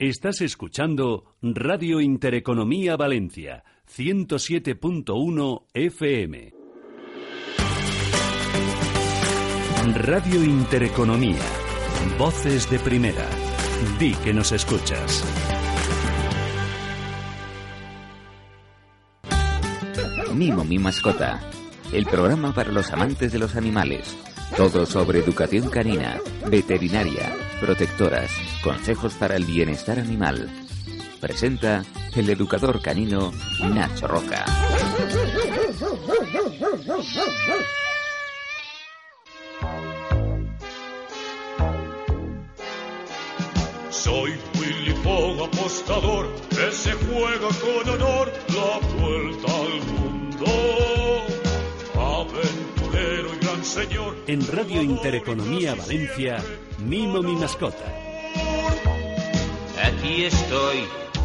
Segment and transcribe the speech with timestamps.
[0.00, 6.54] Estás escuchando Radio Intereconomía Valencia, 107.1 FM.
[9.96, 11.42] Radio Intereconomía.
[12.18, 13.28] Voces de primera.
[13.98, 15.22] Di que nos escuchas.
[20.34, 21.42] Mimo mi mascota.
[21.92, 24.16] El programa para los amantes de los animales.
[24.56, 28.30] Todo sobre educación canina, veterinaria, protectoras,
[28.62, 30.50] consejos para el bienestar animal.
[31.20, 31.84] Presenta
[32.14, 33.32] el educador canino
[33.72, 34.44] Nacho Roca.
[43.90, 50.10] Soy Willy Fogg, apostador, que se juega con honor la vuelta al mundo.
[52.40, 52.79] Señor.
[54.26, 56.38] En Radio Intereconomía Valencia,
[56.82, 57.84] Mimo mi mascota.
[59.84, 60.78] Aquí estoy.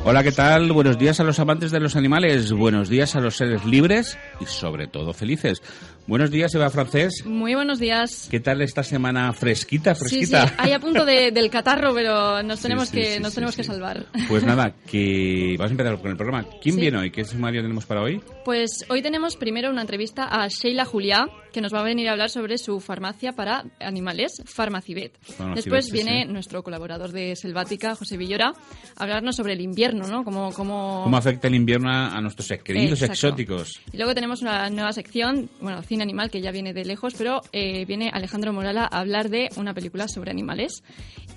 [0.03, 0.69] Hola, ¿qué tal?
[0.73, 4.45] Buenos días a los amantes de los animales, buenos días a los seres libres y
[4.47, 5.63] sobre todo felices.
[6.07, 7.23] Buenos días, Eva Francés.
[7.25, 8.27] Muy buenos días.
[8.29, 10.53] ¿Qué tal esta semana fresquita, Sí, sí, fresquita?
[10.61, 13.55] ahí a punto de- del catarro, pero nos tenemos sí, que sí, nos sí, tenemos
[13.55, 13.61] sí.
[13.61, 14.05] que salvar.
[14.27, 16.45] Pues nada, que vamos a empezar con el programa.
[16.61, 16.81] ¿Quién Sí.
[16.81, 17.09] viene hoy?
[17.11, 18.21] ¿Qué sumario tenemos para hoy?
[18.43, 22.11] Pues hoy tenemos primero una entrevista a Sheila Juliá, que nos va a venir a
[22.11, 25.17] hablar sobre su farmacia para animales, Farmacibet.
[25.21, 26.33] Farmacibet, Después sí, viene sí.
[26.33, 28.53] nuestro colaborador de Selvática, José Villora,
[28.97, 30.25] a hablarnos sobre el invierno, ¿no?
[30.25, 31.03] Cómo, cómo...
[31.05, 33.13] ¿Cómo afecta el invierno a nuestros queridos Exacto.
[33.13, 33.79] exóticos?
[33.93, 37.41] Y luego tenemos una nueva sección, bueno, cine animal, que ya viene de lejos, pero
[37.53, 40.83] eh, viene Alejandro Morala a hablar de una película sobre animales.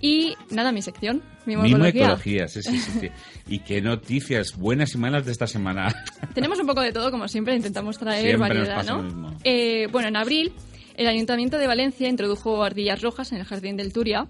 [0.01, 2.03] Y nada, mi sección, mi Mimo morfología.
[2.07, 3.09] ecología, sí, sí, sí, sí.
[3.49, 5.89] Y qué noticias buenas y malas de esta semana.
[6.35, 8.99] Tenemos un poco de todo, como siempre, intentamos traer Siempre nos variedad, pasa ¿no?
[8.99, 9.37] lo mismo.
[9.43, 10.53] Eh, bueno, en abril,
[10.99, 14.27] el Ayuntamiento de Valencia introdujo ardillas rojas en el jardín del Turia,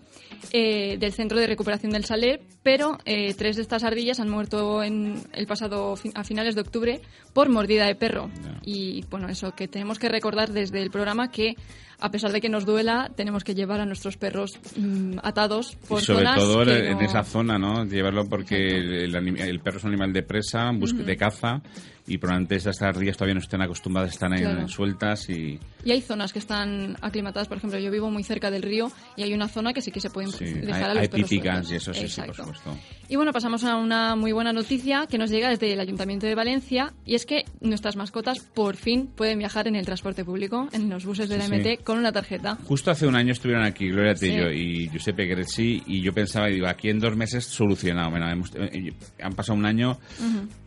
[0.53, 4.83] eh, del Centro de Recuperación del Saler, pero eh, tres de estas ardillas han muerto
[4.83, 7.01] en el pasado a finales de octubre
[7.33, 8.31] por mordida de perro.
[8.63, 11.57] Y bueno, eso que tenemos que recordar desde el programa que
[12.01, 16.01] a pesar de que nos duela, tenemos que llevar a nuestros perros mm, atados por
[16.03, 17.85] y sobre zonas todo que en no- esa zona, ¿no?
[17.85, 18.57] Llevarlo porque
[19.05, 21.61] el, el perro es un animal de presa, bus- de caza,
[22.07, 24.67] y probablemente estas ardillas todavía no estén acostumbradas, están ahí Claro.
[24.69, 25.59] sueltas y...
[25.85, 29.23] Y hay zonas que están aclimatadas, por ejemplo, yo vivo muy cerca del río y
[29.25, 31.71] hay una zona que sí que se pueden Sí, dejar hay, a los hay perros
[31.71, 32.77] y eso sí, sí, por supuesto.
[33.09, 36.35] Y bueno, pasamos a una muy buena noticia que nos llega desde el Ayuntamiento de
[36.35, 40.89] Valencia y es que nuestras mascotas por fin pueden viajar en el transporte público, en
[40.91, 41.85] los buses de la Sí, MT.
[41.89, 42.57] con una tarjeta.
[42.65, 44.29] Justo hace un año estuvieron aquí Gloria Sí.
[44.29, 48.11] Tello y Giuseppe Grezzi y yo pensaba, y digo, aquí en dos meses solucionado.
[48.11, 49.99] Bueno, hemos- eh, han pasado un año,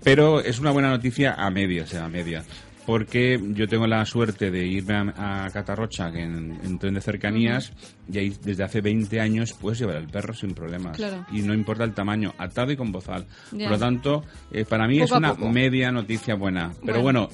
[0.03, 2.43] pero es una buena noticia a media, o sea, a media.
[2.87, 7.01] Porque yo tengo la suerte de irme a, a Catarrocha que en, en tren de
[7.01, 7.71] cercanías
[8.11, 10.97] y ahí desde hace 20 años puedes llevar el perro sin problemas.
[10.97, 11.23] Claro.
[11.31, 13.27] Y no importa el tamaño, atado y con bozal.
[13.51, 16.71] Por lo tanto, eh, para mí Poco es una media noticia buena.
[16.83, 17.29] Pero bueno,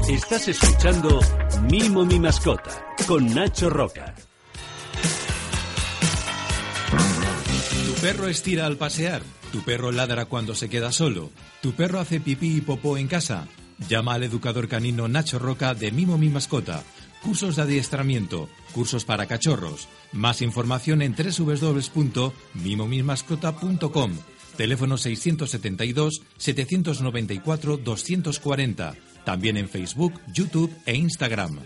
[0.09, 1.19] Estás escuchando
[1.69, 4.15] Mimo mi mascota con Nacho Roca.
[7.85, 9.21] Tu perro estira al pasear.
[9.51, 11.29] Tu perro ladra cuando se queda solo.
[11.61, 13.47] Tu perro hace pipí y popó en casa.
[13.87, 16.83] Llama al educador canino Nacho Roca de Mimo Mi Mascota.
[17.23, 19.87] Cursos de adiestramiento, cursos para cachorros.
[20.11, 24.11] Más información en www.mimomismascota.com.
[24.57, 28.95] Teléfono 672 794 240.
[29.23, 31.59] También en Facebook, YouTube e Instagram.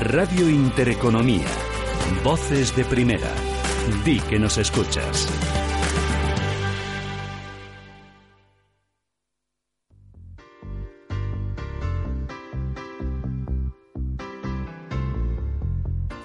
[0.00, 1.67] Radio Intereconomía.
[2.24, 3.32] Voces de primera.
[4.04, 5.28] Di que nos escuchas.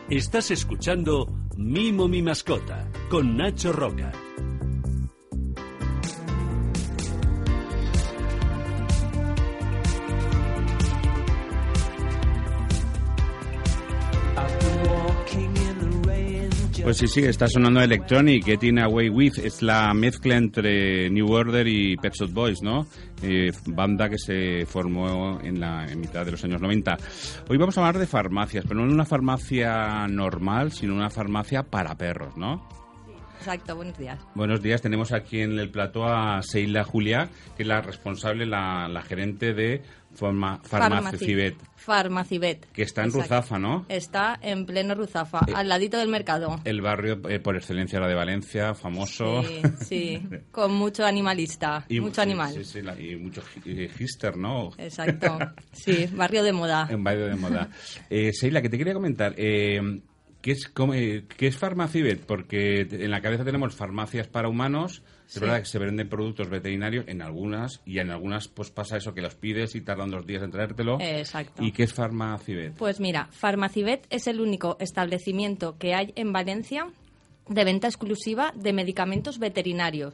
[0.10, 1.28] Estás escuchando
[1.58, 4.12] Mimo mi mascota con Nacho Roca.
[16.84, 19.40] Pues sí, sí, está sonando Electronic, Getting Away With.
[19.42, 22.86] Es la mezcla entre New Order y Pet Shop Boys, ¿no?
[23.22, 26.98] Eh, banda que se formó en la en mitad de los años 90.
[27.48, 31.64] Hoy vamos a hablar de farmacias, pero no en una farmacia normal, sino una farmacia
[31.64, 32.68] para perros, ¿no?
[33.40, 34.20] Exacto, buenos días.
[34.36, 38.90] Buenos días, tenemos aquí en el plató a Seila Julia, que es la responsable, la,
[38.90, 39.82] la gerente de
[40.16, 42.68] Farma, Farmacibet, Farmacibet.
[42.72, 43.24] que está en Exacto.
[43.36, 43.86] Ruzafa, ¿no?
[43.90, 46.60] Está en pleno Ruzafa, Eh, al ladito del mercado.
[46.64, 49.44] El barrio eh, por excelencia la de Valencia, famoso.
[49.44, 50.22] Sí, sí,
[50.52, 52.54] con mucho animalista, Y- mucho sí, animal.
[52.54, 54.72] Sí, sí, la- y mucho eh, hister, ¿no?
[54.78, 55.38] Exacto,
[55.72, 56.88] sí, barrio de moda.
[56.90, 57.70] En barrio de moda.
[58.10, 60.02] Eh, Seila, que te quería comentar, eh,
[60.42, 62.26] ¿qué, es, eh, ¿qué es Farmacibet?
[62.26, 67.06] Porque en la cabeza tenemos farmacias para humanos, es verdad que se venden productos veterinarios
[67.08, 70.44] en algunas, y en algunas pues pasa eso, que los pides y tardan dos días
[70.44, 70.98] en traértelo.
[71.02, 71.64] Exacto.
[71.64, 72.74] ¿Y qué es Farmacibet?
[72.76, 76.88] Pues mira, Farmacibet es el único establecimiento que hay en Valencia
[77.48, 80.14] de venta exclusiva de medicamentos veterinarios,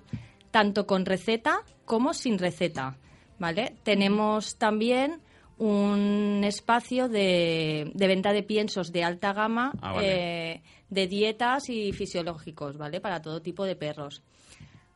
[0.51, 2.97] tanto con receta como sin receta.
[3.39, 3.75] ¿Vale?
[3.83, 5.21] Tenemos también
[5.57, 10.51] un espacio de, de venta de piensos de alta gama, Ah, vale.
[10.55, 12.99] eh, de dietas y fisiológicos, ¿vale?
[12.99, 14.23] Para todo tipo de perros.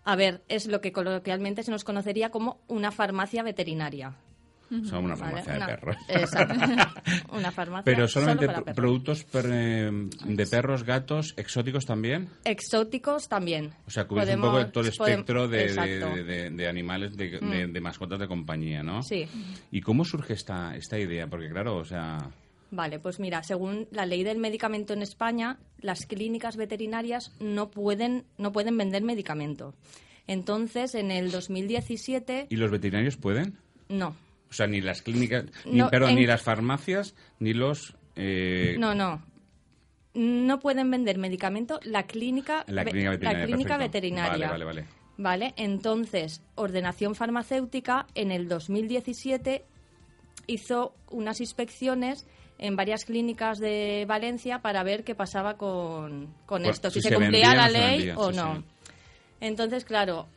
[0.06, 4.16] A ver, es lo que coloquialmente se nos conocería como una farmacia veterinaria.
[4.90, 5.44] Son una ¿vale?
[5.44, 5.96] farmacia Una- de perros.
[6.08, 6.56] Exacto.
[7.32, 9.92] una farmacia Pero solo solamente para productos per- eh,
[10.26, 12.30] de perros, gatos, exóticos también.
[12.44, 13.72] Exóticos también.
[13.86, 16.10] O sea, cubrís un poco todo el espectro de, de- Exacto.
[16.10, 16.14] Mm.
[16.16, 19.04] de- de- de animales, de, de- de mascotas de compañía, ¿no?
[19.04, 19.28] Sí.
[19.72, 21.28] ¿Y cómo surge esta, esta idea?
[21.28, 22.18] Porque claro, o sea...
[22.75, 28.25] Vale, pues mira, según la ley del medicamento en España, las clínicas veterinarias no pueden,
[28.40, 29.75] no pueden vender medicamento.
[30.25, 33.58] Entonces, en el 2017, ¿Y los veterinarios pueden?
[33.90, 34.16] no.
[34.50, 37.96] O sea, ni las clínicas, ni, No, perdón, en- ni las farmacias, ni los...
[38.16, 39.24] eh, No, no.
[40.16, 43.40] No pueden vender medicamento la clínica, La clínica veterinaria.
[43.40, 44.50] la clínica veterinaria.
[44.50, 44.86] Vale, vale, vale.
[45.18, 49.64] Vale, entonces, Ordenación Farmacéutica en el 2017
[50.48, 52.28] hizo unas inspecciones
[52.58, 57.04] en varias clínicas de Valencia para ver qué pasaba con, con Pues, esto, si, si
[57.04, 58.56] se, se cumplía vendía la ley vendía, o sí, no.
[58.56, 58.64] sí.
[59.42, 60.28] Entonces, claro,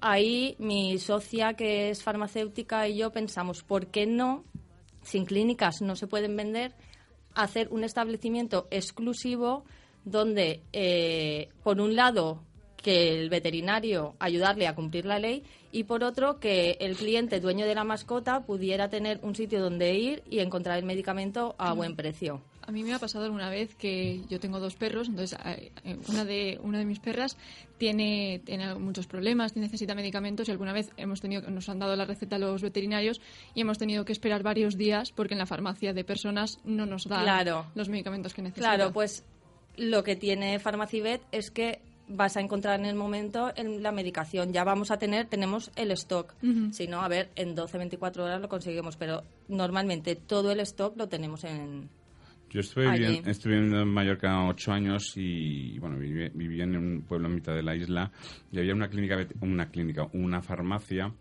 [0.00, 4.44] ahí mi socia, que es farmacéutica, y yo pensamos, ¿por qué no,
[5.02, 6.72] sin clínicas no se pueden vender,
[7.34, 9.64] hacer un establecimiento exclusivo
[10.04, 12.42] donde, eh, por un lado,
[12.76, 15.42] que el veterinario ayudarle a cumplir la ley
[15.74, 19.92] y por otro que el cliente dueño de la mascota pudiera tener un sitio donde
[19.94, 22.40] ir y encontrar el medicamento a buen precio.
[22.62, 25.98] A mí me ha pasado alguna vez que yo tengo dos perros, entonces eh, eh,
[26.08, 27.36] una de una de mis perras
[27.76, 32.04] tiene, tiene muchos problemas, necesita medicamentos y alguna vez hemos tenido nos han dado la
[32.04, 33.20] receta a los veterinarios
[33.56, 37.08] y hemos tenido que esperar varios días porque en la farmacia de personas no nos
[37.08, 37.66] dan Claro.
[37.74, 38.76] los medicamentos que necesita.
[38.76, 39.24] Claro, pues
[39.76, 44.52] lo que tiene Farmacibet es que vas a encontrar en el momento en la medicación.
[44.52, 46.34] Ya vamos a tener, tenemos el stock.
[46.72, 50.96] Si no, a ver, en 12, 24 horas lo conseguimos, pero normalmente todo el stock
[50.96, 51.88] lo tenemos en...
[52.50, 57.02] Yo estuve, viviendo, estuve viviendo en Mallorca ocho años y, bueno, viví- vivía en un
[57.02, 58.12] pueblo en mitad de la isla
[58.52, 61.12] y había una clínica, una clínica, una farmacia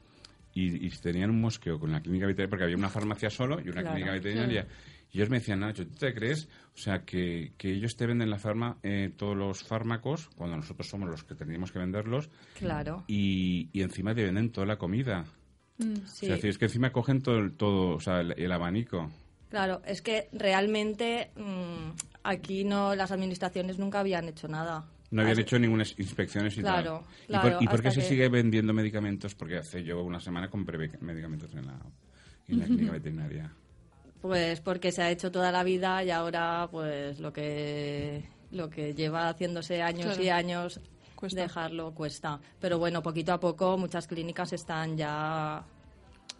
[0.53, 3.63] y, y tenían un mosqueo con la clínica veterinaria porque había una farmacia solo y
[3.69, 3.89] una Claro.
[3.95, 4.67] clínica veterinaria.
[5.13, 6.49] Y ellos me decían, Nacho, ¿tú te crees?
[6.75, 10.87] O sea, que, que ellos te venden la farma, eh, todos los fármacos cuando nosotros
[10.89, 13.03] somos los que teníamos que venderlos Claro.
[13.07, 15.23] y, y encima te venden toda la comida.
[16.05, 16.29] Sí.
[16.31, 19.11] O sea, es que encima cogen todo, el- todo o sea, el, el abanico.
[19.49, 21.91] Claro, es que realmente mm,
[22.23, 24.85] aquí no las administraciones nunca habían hecho nada.
[25.11, 27.27] No habían Así- hecho ninguna inspecciones y Claro, tal.
[27.27, 29.35] claro, ¿Y por, y por qué se que- sigue vendiendo medicamentos?
[29.35, 31.79] Porque hace yo una semana compré medicamentos en la,
[32.47, 33.53] en la clínica veterinaria.
[34.23, 38.93] Pues porque se ha hecho toda la vida y ahora pues lo que lo que
[38.93, 40.23] lleva haciéndose años Claro.
[40.23, 40.79] y años
[41.13, 41.41] Cuesta.
[41.41, 42.39] dejarlo cuesta.
[42.61, 45.61] Pero bueno, poquito a poco muchas clínicas están ya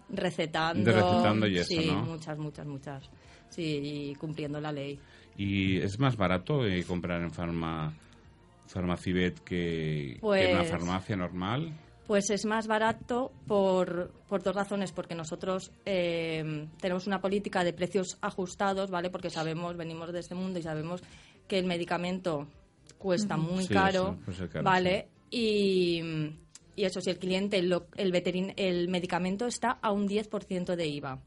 [0.09, 0.89] recetando.
[0.91, 2.03] De recetando y eso, sí, ¿no?
[2.05, 3.09] muchas, muchas, muchas.
[3.49, 4.97] Sí, y cumpliendo la ley.
[5.37, 7.93] ¿Y es más barato eh, comprar en farma,
[8.67, 11.73] Farmacibet que, que en una Pues- farmacia normal?
[12.07, 17.71] Pues es más barato por, por dos razones, porque nosotros eh, tenemos una política de
[17.71, 19.09] precios ajustados, ¿vale?
[19.09, 21.01] Porque sabemos, venimos de este mundo y sabemos
[21.47, 22.47] que el medicamento
[22.97, 25.07] cuesta muy Sí, caro, sí, pues es caro, ¿vale?
[25.29, 26.01] Y,
[26.75, 30.85] y eso, si el cliente, lo- el, veterin- el medicamento está a un 10% de
[30.87, 31.21] IVA.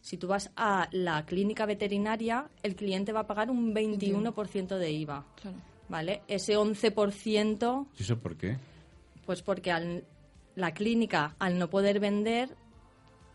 [0.00, 4.90] Si tú vas a la clínica veterinaria, el cliente va a pagar un 21% de
[4.92, 5.56] IVA, Claro.
[5.90, 6.22] ¿vale?
[6.26, 8.56] Ese 11%, ¿Y eso por qué?
[9.26, 10.04] pues porque al-
[10.56, 12.50] la clínica, al no poder vender,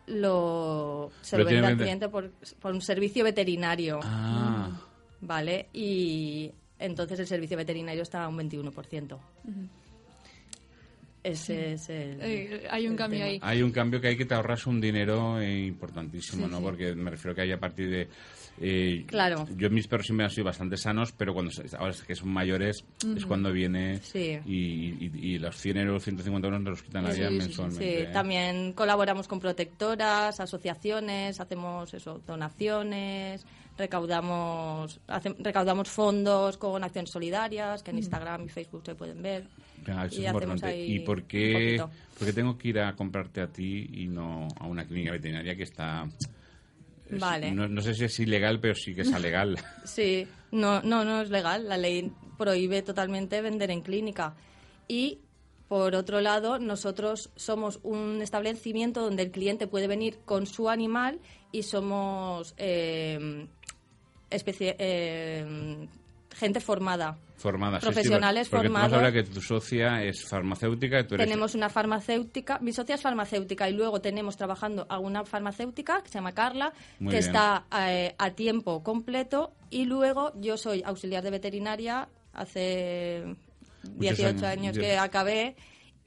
[0.08, 2.32] lo, se Lo vende al cliente por,
[2.62, 4.70] por un servicio veterinario, Ah,
[5.22, 5.68] ¿vale?
[5.74, 9.18] Y entonces el servicio veterinario está a un 21%.
[11.24, 12.20] Ese es el...
[12.22, 13.30] Eh, hay un el cambio tema.
[13.32, 13.40] ahí.
[13.42, 16.60] hay un cambio que hay que te ahorras un dinero importantísimo, Sí, ¿no?
[16.60, 16.64] sí.
[16.64, 18.08] Porque me refiero que hay a partir de...
[18.60, 19.48] eh, Claro.
[19.56, 22.84] Yo mis perros siempre han sido bastante sanos, pero cuando se- ahora que son mayores
[23.16, 24.40] es cuando viene Sí.
[24.46, 27.34] y, y- y los 100 euros, 150 euros nos los quitan a Sí, día sí,
[27.36, 27.84] sí, mensualmente.
[27.86, 28.02] sí.
[28.04, 28.10] ¿eh?
[28.14, 33.46] También colaboramos con protectoras, asociaciones, hacemos eso, donaciones,
[33.78, 39.48] recaudamos, hacem- recaudamos fondos con acciones solidarias que en Instagram y Facebook se pueden ver.
[39.88, 40.86] Ah, eso y es importante.
[40.86, 41.82] ¿Y por qué,
[42.18, 45.56] por qué tengo que ir a comprarte a ti y no a una clínica veterinaria
[45.56, 46.08] que está...
[47.12, 47.52] es- Vale.
[47.52, 49.58] No, no sé si es ilegal, pero sí que es legal.
[49.86, 51.68] Sí, no, no, no es legal.
[51.68, 54.36] La ley prohíbe totalmente vender en clínica.
[54.88, 55.20] Y,
[55.68, 61.20] por otro lado, nosotros somos un establecimiento donde el cliente puede venir con su animal
[61.52, 63.48] y somos eh,
[64.30, 65.88] especie- eh,
[66.38, 67.18] gente formada.
[67.36, 67.80] Formada.
[67.80, 69.14] sí, sí, Profesionales porque tú formados.
[69.14, 71.28] que tu socia es farmacéutica y tú eres...
[71.28, 76.10] Tenemos una farmacéutica, mi socia es farmacéutica y luego tenemos trabajando a una farmacéutica que
[76.10, 77.30] se llama Carla, Muy que bien.
[77.30, 83.36] está eh, a tiempo completo y luego yo soy auxiliar de veterinaria hace
[83.84, 85.56] 18 años, que acabé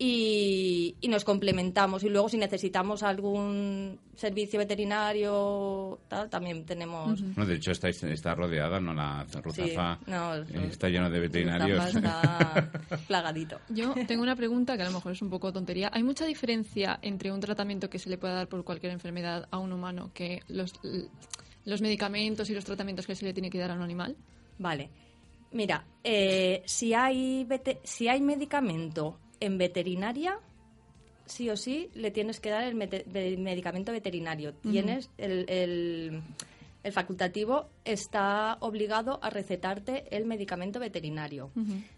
[0.02, 7.44] y, y nos complementamos y luego si necesitamos algún servicio veterinario tal también tenemos No,
[7.44, 8.94] de hecho, está, está rodeada, ¿no?
[8.94, 11.94] La Ruzafa Sí, no, está lleno de veterinarios.
[11.94, 12.70] Está
[13.08, 13.60] plagadito.
[13.68, 15.90] Yo tengo una pregunta que a lo mejor es un poco tontería.
[15.92, 19.58] ¿Hay mucha diferencia entre un tratamiento que se le pueda dar por cualquier enfermedad a
[19.58, 20.80] un humano que los,
[21.66, 24.16] los medicamentos y los tratamientos que se le tiene que dar a un animal?
[24.58, 24.88] Vale.
[25.52, 27.46] Mira, eh, si, hay
[27.82, 30.38] si hay medicamento en veterinaria,
[31.26, 34.52] sí o sí le tienes que dar el, medicamento veterinario.
[34.54, 36.22] Tienes el, el-
[36.82, 41.50] el facultativo está obligado a recetarte el medicamento veterinario.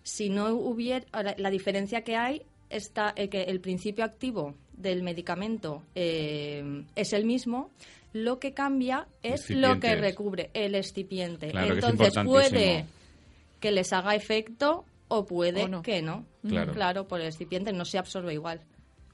[0.02, 5.04] Si no hubiera ahora, la diferencia que hay está en que el principio activo del
[5.04, 7.70] medicamento eh, es el mismo.
[8.12, 11.50] Lo que cambia es lo que recubre el excipiente.
[11.50, 12.86] Claro, que es Entonces puede
[13.60, 14.84] que les haga efecto
[15.18, 15.82] o puede O no.
[15.82, 16.26] que no.
[16.46, 16.72] Claro.
[16.72, 18.60] Claro, por el excipiente no se absorbe igual.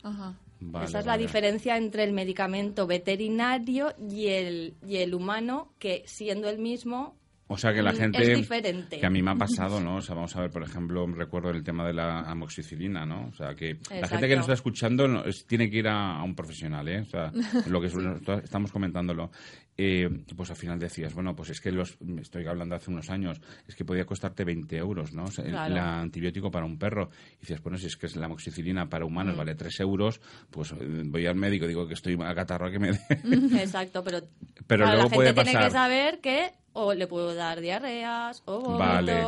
[0.02, 0.38] Ajá.
[0.60, 1.22] Vale, Esa es la vale.
[1.22, 7.16] diferencia entre el medicamento veterinario y el, y el humano, que siendo el mismo,
[7.50, 8.22] O sea que la Mm, gente...
[8.32, 8.98] es diferente.
[9.00, 9.96] Que a mí me ha pasado, ¿no?
[9.96, 13.28] O sea, vamos a ver, por ejemplo, recuerdo el tema de la amoxicilina, ¿no?
[13.28, 16.18] O sea, que la gente que nos está escuchando no, es- tiene que ir a,
[16.18, 17.00] a un profesional, ¿eh?
[17.00, 17.32] O sea,
[17.66, 17.94] lo que es-
[18.44, 19.30] estamos comentándolo.
[19.80, 23.40] Eh, pues al final decías, bueno, pues es que los, estoy hablando hace unos años,
[23.68, 25.22] es que podía costarte 20 euros, ¿no?
[25.24, 25.72] O sea, el, Claro.
[25.72, 27.10] el antibiótico para un perro.
[27.36, 29.38] Y dices, bueno, si es que es la amoxicilina para humanos Mm.
[29.38, 30.20] vale 3 euros,
[30.50, 32.98] pues eh, voy al médico, digo que estoy acatarrado que me dé.
[33.62, 34.20] exacto, pero,
[34.66, 35.70] Pero claro, luego la puede gente tiene que pasar.
[35.70, 39.22] saber que o le puedo dar diarreas o vómitos, Vale.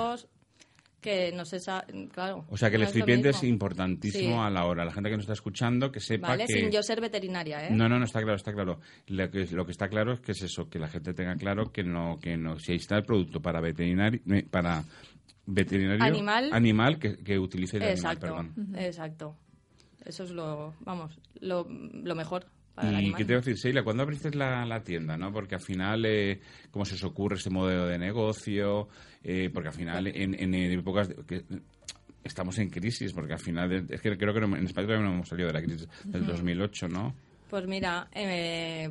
[1.01, 2.45] Que no se sabe, claro.
[2.49, 4.47] O sea que el excipiente es importantísimo Sí.
[4.47, 4.85] a la hora.
[4.85, 6.53] La gente que nos está escuchando, que sepa Vale, que...
[6.55, 7.71] sin yo ser veterinaria, ¿eh?
[7.71, 8.81] No, no, no, está claro, está claro.
[9.07, 11.73] Lo que, lo que está claro es que es eso, que la gente tenga claro
[11.73, 14.85] que no, que no, si ahí está el producto para veterinario, eh, para
[15.47, 16.51] veterinario, Animal.
[16.53, 18.77] animal que, que utilice el Exacto, animal, perdón.
[18.79, 19.37] exacto.
[20.05, 22.47] Eso es lo, vamos, lo, lo mejor
[22.81, 25.17] para Y qué te voy a decir, Sheila, ¿cuándo abriste la, la tienda?
[25.17, 25.33] ¿no?
[25.33, 28.89] Porque al final, eh, ¿cómo se os ocurre este modelo de negocio?
[29.23, 31.43] Eh, porque al final, en, en épocas de- que
[32.25, 35.29] estamos en crisis, porque al final, es que creo que en España todavía no hemos
[35.29, 37.15] salido de la crisis del 2008, ¿no?
[37.49, 38.89] Pues mira, eh,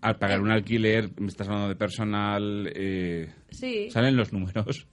[0.00, 4.86] Al pagar un alquiler, me estás hablando de personal, eh, sí, ¿salen los números?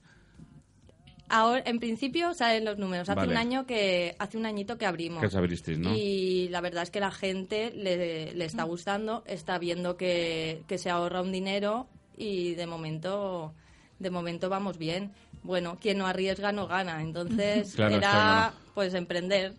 [1.29, 3.09] Ahora en principio salen los números.
[3.09, 3.31] Hace Vale.
[3.31, 5.21] un año que, hace un añito que abrimos.
[5.21, 5.93] Que abristeis, ¿no?
[5.95, 10.77] Y la verdad es que la gente le, le está gustando, está viendo que, que
[10.77, 13.53] se ahorra un dinero y de momento,
[13.99, 15.11] de momento vamos bien.
[15.43, 19.53] Bueno, quien no arriesga no gana, entonces Claro, era pues emprender.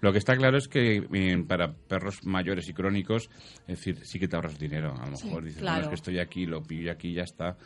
[0.00, 3.28] Lo que está claro es que eh, para perros mayores y crónicos,
[3.66, 4.94] es decir, sí que te ahorras dinero.
[4.96, 5.76] A lo mejor dices, claro.
[5.76, 7.56] bueno, es que estoy aquí, lo pillo aquí y ya está.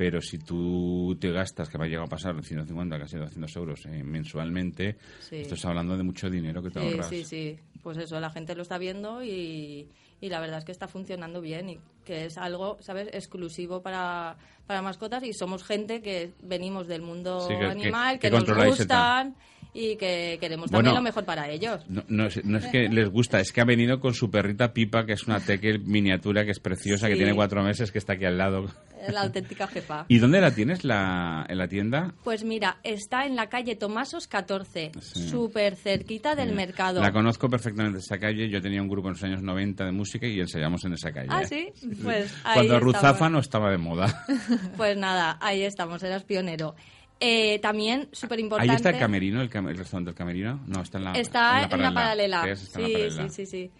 [0.00, 3.84] Pero si tú te gastas, que me ha llegado a pasar 150, casi 200 euros
[3.84, 4.96] eh, mensualmente,
[5.28, 5.36] Sí.
[5.36, 7.08] estás hablando de mucho dinero que te Sí, ahorras.
[7.10, 7.58] sí, sí.
[7.82, 9.90] Pues eso, la gente lo está viendo y,
[10.22, 14.38] y la verdad es que está funcionando bien y que es algo, ¿sabes?, exclusivo para,
[14.66, 18.40] para mascotas y somos gente que venimos del mundo Sí, que- que- animal, que que,
[18.40, 19.36] nos gustan
[19.72, 21.84] y que queremos Bueno, también lo mejor para ellos.
[21.88, 24.72] No, no es, no es que les gusta, es que ha venido con su perrita
[24.72, 28.14] Pipa, que es una teque miniatura, que es preciosa, que tiene cuatro meses, que está
[28.14, 28.66] aquí al lado.
[29.08, 30.04] La auténtica jefa.
[30.08, 32.12] ¿Y dónde la tienes la, en la tienda?
[32.22, 35.28] Pues mira, está en la calle Tomasos 14, Sí.
[35.28, 37.00] súper cerquita del mercado.
[37.00, 38.50] La conozco perfectamente esa calle.
[38.50, 41.28] Yo tenía un grupo en los años 90 de música y ensayamos en esa calle.
[41.30, 41.70] Ah, sí,
[42.02, 42.80] pues ahí Cuando.
[42.80, 44.24] Ruzafa no estaba de moda.
[44.76, 46.74] Pues nada, ahí estamos, eras pionero.
[47.20, 48.70] Eh, también, súper importante.
[48.72, 50.60] Ahí está el camerino, el, cam- el restaurante del camerino.
[50.66, 52.42] No, está en la Está en la paralela.
[52.42, 53.28] En la paralela.
[53.28, 53.70] sí, sí, sí.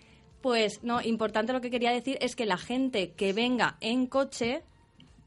[0.43, 4.63] Pues no, importante lo que quería decir es que la gente que venga en coche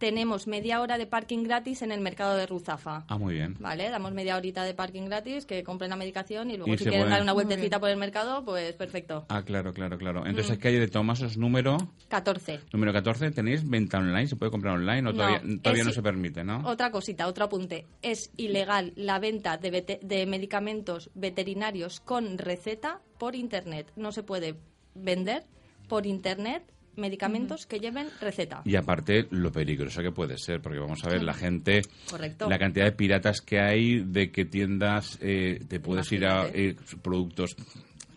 [0.03, 3.05] tenemos media hora de parking gratis en el mercado de Ruzafa.
[3.07, 3.55] Ah, muy bien.
[3.61, 6.83] Vale, damos media horita de parking gratis, que compren la medicación y luego Y si
[6.83, 9.25] quieren dar una vueltecita por el mercado, pues perfecto.
[9.29, 10.23] Ah, claro, claro, claro.
[10.23, 10.27] Mm.
[10.27, 11.77] Entonces, calle de Tomasos número
[12.09, 12.59] 14.
[12.73, 14.27] número 14, ¿tenéis venta online?
[14.27, 16.67] ¿Se puede comprar online o No, todavía, todavía es- no se permite, no?
[16.67, 17.85] Otra cosita, otro apunte.
[18.01, 23.87] Es ilegal la venta de, vete- de medicamentos veterinarios con receta por Internet.
[23.95, 24.55] No se puede
[24.95, 25.45] vender
[25.87, 26.63] por Internet
[26.95, 28.61] medicamentos que lleven receta.
[28.65, 32.49] Y aparte, lo peligroso que puede ser, porque vamos a ver, la gente, Correcto.
[32.49, 36.75] la cantidad de piratas que hay, de que tiendas eh, te puedes ir a eh,
[37.01, 37.55] productos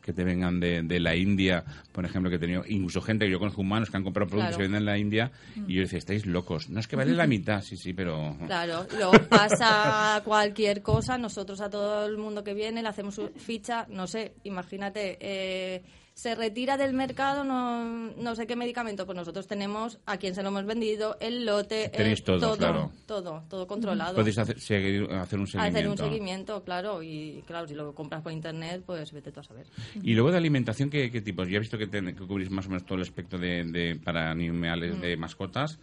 [0.02, 3.32] que te vengan de, de la India, por ejemplo, que he tenido incluso gente que
[3.32, 4.58] yo conozco humanos que han comprado productos Claro.
[4.58, 5.32] que venden en la India
[5.66, 6.70] y yo decía, estáis locos.
[6.70, 8.36] No es que vale la mitad, sí, sí, pero...
[8.46, 13.86] Claro, luego pasa cualquier cosa, nosotros a todo el mundo que viene le hacemos ficha,
[13.90, 15.82] no sé, imagínate, eh,
[16.16, 20.42] se retira del mercado no, no sé qué medicamento, pues nosotros tenemos a quién se
[20.42, 22.90] lo hemos vendido, el lote, el- todo, todo, claro.
[23.04, 24.14] todo, todo controlado.
[24.16, 25.78] Podéis hacer, seguir- hacer un seguimiento.
[25.78, 29.42] Hacer un seguimiento, claro, y claro, si lo compras por internet, pues vete tú a
[29.44, 29.66] saber.
[30.02, 31.50] Y luego de alimentación, ¿qué, qué tipos?
[31.50, 34.30] Ya he visto que, que cubrís más o menos todo el espectro de, de- para
[34.30, 35.00] animales, Mm.
[35.02, 35.78] de mascotas,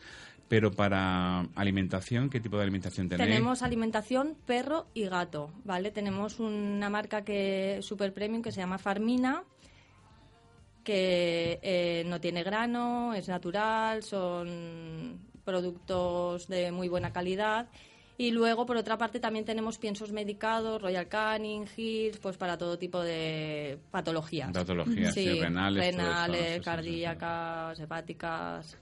[0.50, 3.30] pero para alimentación, ¿qué tipo de alimentación tenéis?
[3.30, 5.92] Tenemos alimentación perro y gato, ¿vale?
[5.92, 9.44] Tenemos una marca que super premium que se llama Farmina,
[10.84, 17.68] que eh, no tiene grano, es natural, son productos de muy buena calidad.
[18.18, 22.78] Y luego, por otra parte, también tenemos piensos medicados, Royal Canin, Hills, pues para todo
[22.78, 24.52] tipo de patologías.
[24.54, 28.78] Patologías, sí, renales, eso, renales, sí, cardíacas, hepáticas.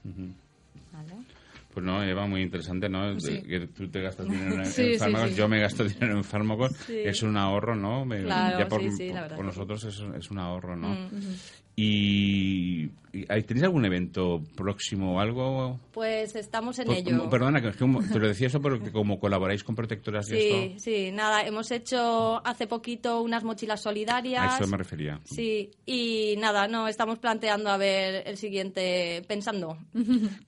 [1.72, 3.18] Pues no, Eva, muy interesante, ¿no?
[3.18, 3.32] Sí.
[3.38, 5.36] De- Que tú te gastas dinero en, Sí, en sí, fármacos, sí.
[5.36, 8.06] yo me gasto dinero en fármacos, es un ahorro, ¿no?
[8.06, 10.88] Claro, ya por, sí, sí, la por- verdad por nosotros es, es un ahorro, ¿no?
[10.88, 11.36] Mm.
[11.76, 12.90] Y-
[13.28, 15.78] ¿hay- ¿tenéis algún evento próximo o algo?
[15.92, 17.18] Pues estamos en Pues, ello.
[17.18, 20.78] como- perdona, que te lo decía eso porque como colaboráis con protectoras y Sí, esto,
[20.80, 24.60] sí, nada, hemos hecho hace poquito unas mochilas a solidarias.
[24.60, 25.20] eso me refería.
[25.24, 29.76] Sí, y nada, no, estamos planteando a ver el siguiente, pensando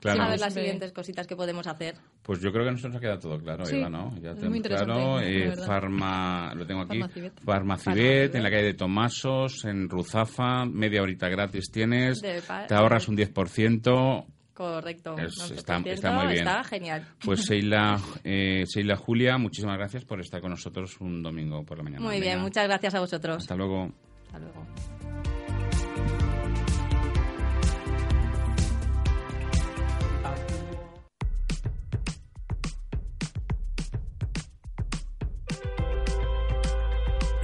[0.01, 0.23] Claro.
[0.23, 1.97] a ver las siguientes cositas que podemos hacer.
[2.25, 4.15] Pues yo creo que nos ha quedado todo claro, Sí, Eva, ¿no?
[4.19, 5.21] Ya tenemos claro.
[5.21, 5.55] eh.
[5.67, 6.99] Farma, lo tengo aquí.
[7.45, 8.35] Farmacibet.
[8.35, 14.25] En la calle de Tomasos, en Ruzafa, media horita gratis tienes, te ahorras un 10%.
[14.55, 15.17] Correcto.
[15.19, 16.39] Es- no, está- 100%, está muy bien.
[16.49, 17.07] Está genial.
[17.23, 21.85] Pues Seila, eh, Seila Julia, muchísimas gracias por estar con nosotros un domingo por la
[21.85, 22.03] mañana.
[22.05, 23.37] Muy bien, Venga, muchas gracias a vosotros.
[23.37, 23.93] Hasta luego.
[24.27, 24.65] Hasta luego.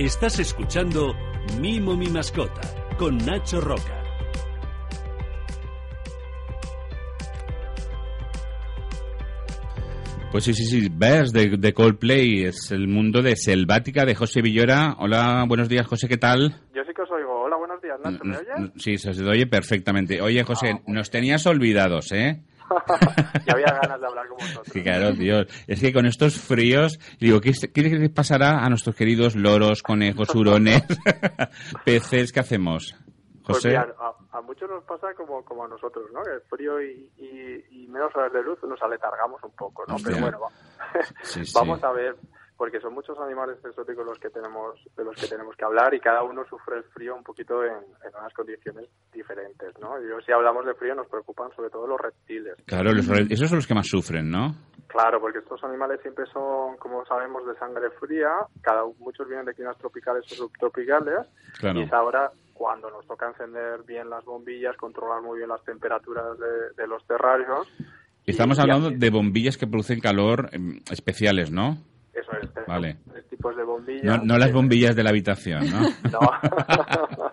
[0.01, 1.15] Estás escuchando
[1.61, 2.63] Mimo mi mascota
[2.99, 3.99] con Nacho Roca.
[10.33, 14.41] Pues sí, sí, sí, ves de, de Coldplay, es el mundo de Selvática de José
[14.43, 14.95] Villora.
[15.01, 16.55] Hola, buenos días, José, ¿qué tal?
[16.73, 17.43] Yo sí que os oigo.
[17.43, 18.25] Hola, buenos días, Nacho.
[18.25, 18.71] ¿Me oyes?
[18.77, 20.23] Sí, se os oye perfectamente.
[20.23, 22.43] Oye, José, Ah, nos tenías olvidados, ¿eh?
[23.47, 24.69] ya había ganas de hablar con vosotros.
[24.73, 25.41] Sí, claro, tío.
[25.67, 30.83] Es que con estos fríos, digo, ¿qué, qué pasará a nuestros queridos loros, conejos, hurones,
[31.85, 32.33] peces?
[32.33, 32.95] ¿Qué hacemos?
[33.45, 33.69] Pues José.
[33.71, 36.23] mira, a, a muchos nos pasa como, como a nosotros, ¿no?
[36.23, 39.97] Que el frío y, y, y menos horas de luz nos aletargamos un poco, ¿no?
[39.97, 40.13] Hostia.
[40.13, 40.51] Pero bueno, va-
[41.23, 41.53] Sí, sí.
[41.55, 42.15] vamos a ver,
[42.61, 45.99] porque son muchos animales exóticos los que tenemos, de los que tenemos que hablar y
[46.01, 49.99] cada uno sufre el frío un poquito en, en unas condiciones diferentes, ¿no?
[50.03, 52.57] Yo, si hablamos de frío nos preocupan sobre todo los reptiles.
[52.67, 54.55] Claro, los, esos son los que más sufren, ¿no?
[54.89, 58.29] Claro, porque estos animales siempre son, como sabemos, de sangre fría.
[58.61, 61.29] Cada muchos vienen de climas tropicales o subtropicales.
[61.59, 61.81] Claro.
[61.81, 66.39] Y es ahora cuando nos toca encender bien las bombillas, controlar muy bien las temperaturas
[66.39, 67.69] de, de los terrarios.
[68.27, 71.79] Estamos Y- y hablando de bombillas que producen calor em, especiales, ¿no?
[72.13, 72.97] Eso es, tenemos Vale.
[73.11, 74.05] tres tipos de bombillas.
[74.05, 75.81] No, no las bombillas de la habitación, ¿no?
[76.13, 76.21] No.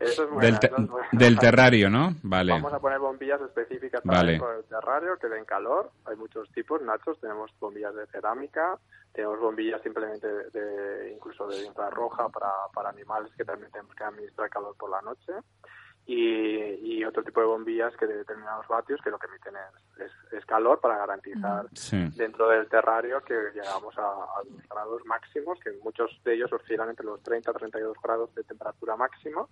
[0.00, 1.08] Eso es buena, del, te- eso es buena.
[1.10, 2.14] del terrario, ¿no?
[2.22, 2.52] Vale.
[2.52, 4.38] Vamos a poner bombillas específicas Vale.
[4.38, 5.90] para el terrario que den calor.
[6.04, 7.18] Hay muchos tipos, nachos.
[7.20, 8.78] Tenemos bombillas de cerámica,
[9.12, 14.04] tenemos bombillas simplemente de, de- incluso de infrarroja para, para animales que también tenemos que
[14.04, 15.32] administrar calor por la noche.
[16.10, 20.06] Y, y otro tipo de bombillas que de determinados vatios que lo que emiten es,
[20.06, 21.98] es- es calor para garantizar Sí.
[22.16, 26.88] dentro del terrario que llegamos a, a los grados máximos, que muchos de ellos oscilan
[26.88, 29.44] entre los 30 y 32 grados de temperatura máxima.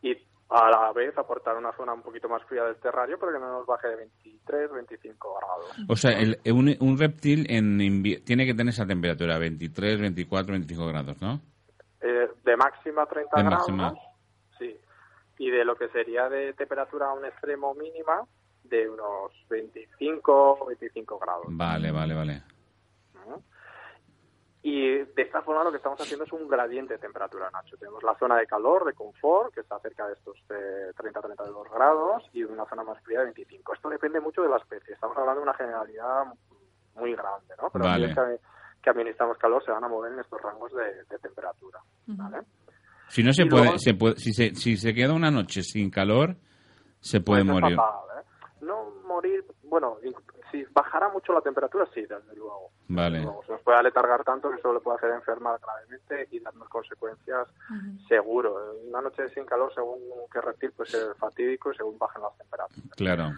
[0.00, 0.16] Y
[0.48, 3.50] a la vez aportar una zona un poquito más fría del terrario para que no
[3.58, 5.84] nos baje de 23, 25 grados.
[5.86, 7.76] O sea, el- un, un reptil en
[8.24, 11.40] tiene que tener esa temperatura, 23, 24, 25 grados, ¿no?
[12.00, 14.09] Eh, de máxima 30 De grados, máxima.
[15.40, 18.26] Y de lo que sería de temperatura a un extremo mínima
[18.64, 21.46] de unos 25, 25 grados.
[21.48, 22.42] Vale, vale, vale.
[23.14, 23.42] ¿no?
[24.62, 27.78] Y de esta forma lo que estamos haciendo es un gradiente de temperatura, Nacho.
[27.78, 32.24] Tenemos la zona de calor, de confort, que está cerca de estos eh, 30-32 grados,
[32.34, 33.74] y una zona más fría de 25.
[33.74, 34.92] Esto depende mucho de la especie.
[34.92, 36.24] Estamos hablando de una generalidad
[36.96, 37.70] muy grande, ¿no?
[37.70, 38.14] Pero Vale.
[38.14, 38.40] que,
[38.82, 42.42] que administramos calor se van a mover en estos rangos de, de temperatura, ¿vale?
[43.10, 45.90] Si no se puede, luego- se puede si, se, si se queda una noche sin
[45.90, 46.36] calor,
[47.00, 47.76] se puede Pues es morir.
[47.76, 48.26] fatal, ¿eh?
[48.62, 49.98] No morir, bueno,
[50.50, 52.70] si bajara mucho la temperatura, sí, desde luego.
[52.88, 53.18] Vale.
[53.18, 53.42] Desde luego.
[53.44, 57.48] Se nos puede aletargar tanto que eso le puede hacer enfermar gravemente y darnos consecuencias
[58.08, 58.56] seguro.
[58.88, 59.98] Una noche sin calor, según
[60.32, 62.96] qué reptil, puede ser fatídico y según bajen las temperaturas.
[62.96, 63.32] Claro.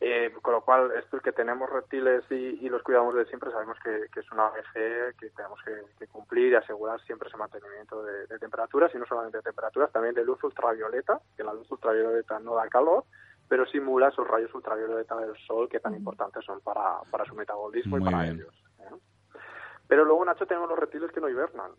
[0.00, 3.50] Eh, con lo cual, esto es que tenemos reptiles y, y los cuidamos de siempre,
[3.50, 7.38] sabemos que, que es una OMG que tenemos que, que cumplir y asegurar siempre ese
[7.38, 11.54] mantenimiento de, de temperaturas, y no solamente de temperaturas, también de luz ultravioleta, que la
[11.54, 13.04] luz ultravioleta no da calor,
[13.48, 17.96] pero simula esos rayos ultravioleta del sol que tan importantes son para, para su metabolismo
[17.96, 18.34] Muy y para bien.
[18.36, 18.54] ellos.
[18.80, 18.94] ¿eh?
[19.86, 21.70] Pero luego, Nacho, tenemos los reptiles que no hibernan.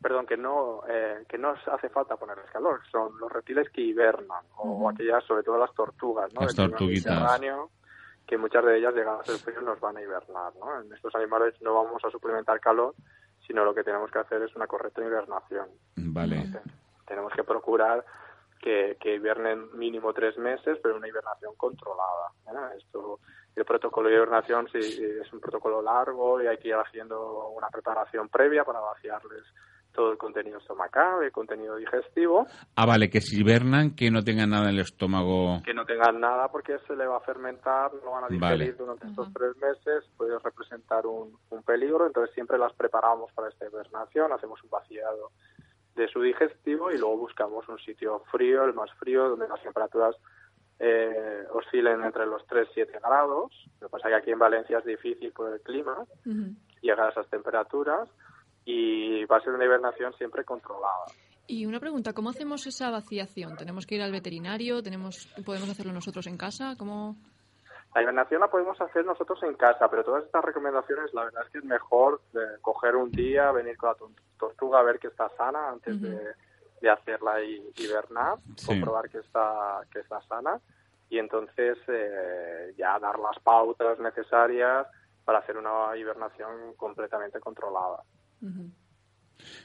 [0.00, 4.44] Perdón, que no eh, que no hace falta ponerles calor, son los reptiles que hibernan,
[4.56, 6.42] o aquellas, sobre todo las tortugas, ¿no?
[6.42, 7.18] Las tortuguitas.
[8.26, 10.80] que muchas de ellas llegadas al frío nos van a hibernar, ¿no?
[10.80, 12.94] En estos animales no vamos a suplementar calor,
[13.46, 15.66] sino lo que tenemos que hacer es una correcta hibernación.
[15.96, 16.44] Vale.
[16.52, 16.60] Te-
[17.06, 18.04] Tenemos que procurar
[18.60, 22.30] que, que hibernen mínimo tres meses, pero una hibernación controlada.
[22.48, 22.76] ¿eh?
[22.76, 23.18] Esto,
[23.56, 27.68] el protocolo de hibernación sí, es un protocolo largo y hay que ir haciendo una
[27.70, 29.42] preparación previa para vaciarles
[29.94, 32.46] todo el contenido estomacal, el contenido digestivo,
[32.76, 35.60] Ah, vale, que si hibernan, que no tengan nada en el estómago.
[35.64, 38.72] que no tengan nada porque se le va a fermentar, no van a digerir Vale.
[38.74, 43.66] durante estos tres meses, puede representar un, un peligro, entonces siempre las preparamos para esta
[43.66, 45.30] hibernación, hacemos un vaciado
[45.96, 50.14] de su digestivo y luego buscamos un sitio frío, el más frío, donde las temperaturas
[50.78, 53.50] eh, oscilen entre los 3 y 7 grados.
[53.80, 56.04] Lo que pasa es que aquí en Valencia es difícil por el clima
[56.80, 58.08] llegar a esas temperaturas
[58.70, 61.06] y va a ser una hibernación siempre controlada.
[61.46, 63.56] Y una pregunta, ¿cómo hacemos esa vaciación?
[63.56, 64.82] ¿Tenemos que ir al veterinario?
[64.82, 66.74] ¿Tenemos, ¿Podemos hacerlo nosotros en casa?
[66.78, 67.16] ¿Cómo?
[67.94, 71.50] La hibernación la podemos hacer nosotros en casa, pero todas estas recomendaciones, la verdad es
[71.50, 75.06] que es mejor eh, coger un día, venir con la tor- tortuga a ver que
[75.06, 76.18] está sana antes de,
[76.82, 78.66] de hacerla hi- hibernar, Sí.
[78.66, 80.60] comprobar que está, que está sana
[81.08, 84.86] y entonces eh, ya dar las pautas necesarias
[85.24, 88.02] para hacer una hibernación completamente controlada.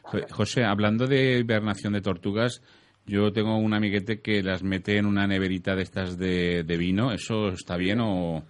[0.03, 2.61] Jo- José, hablando de hibernación de tortugas,
[3.05, 7.11] yo tengo un amiguete que las mete en una neverita de estas de, de vino.
[7.11, 8.43] ¿Eso está bien o...?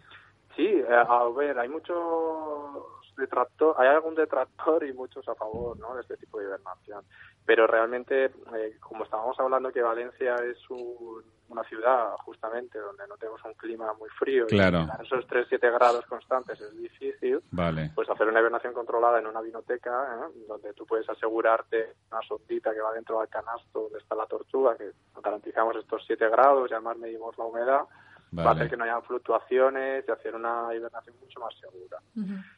[0.55, 1.97] Sí, eh, a ver, hay muchos
[3.17, 5.95] detractor, hay algún detractor y muchos a favor, ¿no?
[5.95, 7.03] De este tipo de hibernación.
[7.45, 13.15] Pero realmente, eh, como estábamos hablando que Valencia es un- una ciudad justamente donde no
[13.17, 14.85] tenemos un clima muy frío Claro.
[14.99, 17.91] y esos 3-7 grados constantes es difícil, Vale.
[17.95, 19.91] pues hacer una hibernación controlada en una vinoteca,
[20.27, 20.39] ¿eh?
[20.47, 24.75] donde tú puedes asegurarte una sondita que va dentro del canasto donde está la tortuga,
[24.77, 24.91] que
[25.23, 27.81] garantizamos estos 7 grados y además medimos la humedad,
[28.37, 28.49] va a Vale.
[28.61, 31.99] hacer que no haya fluctuaciones y hacer una hibernación mucho más segura.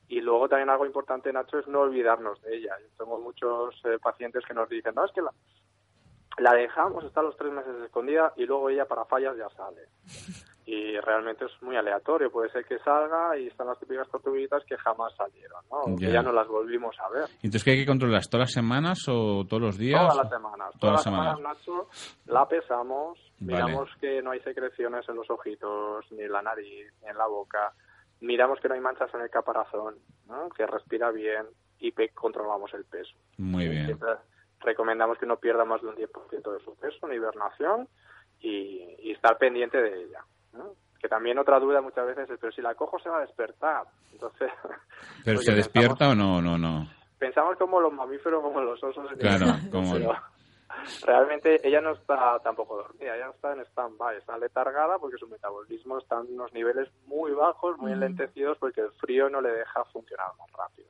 [0.08, 2.78] Y luego también algo importante, Nacho, es no olvidarnos de ella.
[2.80, 5.32] Yo tengo muchos eh, pacientes que nos dicen, no, es que la,
[6.38, 9.82] la dejamos, está los tres meses escondida y luego ella para fallas ya sale.
[10.68, 12.32] Y realmente es muy aleatorio.
[12.32, 15.96] Puede ser que salga y están las típicas tortuguitas que jamás salieron, ¿no?
[15.96, 16.14] Que Ya.
[16.14, 17.26] ya no las volvimos a ver.
[17.36, 18.26] Entonces, ¿qué hay que controlar?
[18.26, 20.02] ¿Todas las semanas o todos los días?
[20.02, 20.72] Todas las semanas.
[20.80, 21.88] Todas las semanas, Nacho,
[22.26, 23.64] la pesamos, Vale.
[23.64, 27.28] miramos que no hay secreciones en los ojitos, ni en la nariz, ni en la
[27.28, 27.72] boca.
[28.22, 30.50] Miramos que no hay manchas en el caparazón, ¿no?
[30.50, 31.46] que respira bien
[31.78, 33.14] y controlamos el peso.
[33.38, 34.00] Muy bien.
[34.62, 37.88] Recomendamos que no pierda más de un 10% de su peso en hibernación
[38.40, 40.20] y, y estar pendiente de ella.
[40.54, 40.74] ¿no?
[41.00, 43.84] que también otra duda muchas veces es, pero si la cojo se va a despertar.
[44.12, 44.50] Entonces,
[45.24, 46.58] ¿Pero porque se despierta pensamos- o no?
[46.58, 46.90] No, no.
[47.20, 49.08] Pensamos como los mamíferos, como los osos.
[49.20, 50.14] Claro, como- pero
[51.06, 55.98] realmente ella no está tampoco dormida, ella está en stand-by, está letargada porque su metabolismo
[55.98, 60.28] está en unos niveles muy bajos, muy enlentecidos porque el frío no le deja funcionar
[60.40, 60.88] más rápido.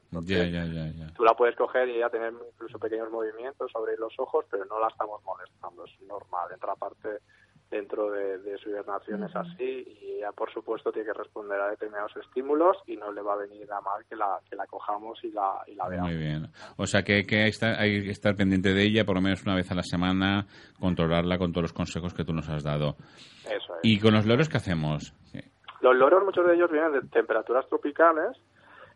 [0.97, 1.13] Ya.
[1.13, 4.79] Tú la puedes coger y ya tener incluso pequeños movimientos sobre los ojos, pero no
[4.79, 6.49] la estamos molestando, es normal.
[6.53, 7.19] Entra parte
[7.69, 11.69] dentro de, de su hibernación es así y ella, por supuesto, tiene que responder a
[11.69, 15.23] determinados estímulos y no le va a venir a mal que la, que la cojamos
[15.23, 16.09] y la, y la veamos.
[16.09, 16.47] Muy bien.
[16.77, 19.21] O sea que, que hay, que estar, hay que estar pendiente de ella por lo
[19.21, 20.45] menos una vez a la semana,
[20.79, 22.95] controlarla con todos los consejos que tú nos has dado.
[23.43, 23.79] Eso es.
[23.83, 25.13] ¿Y con los loros qué hacemos?
[25.25, 25.39] Sí.
[25.81, 28.37] Los loros, muchos de ellos vienen de temperaturas tropicales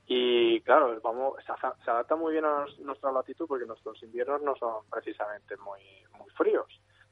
[0.08, 4.84] y, claro, vamos, se, adapta muy bien a nuestra latitud porque nuestros inviernos no son
[4.90, 5.82] precisamente muy,
[6.18, 6.68] muy fríos,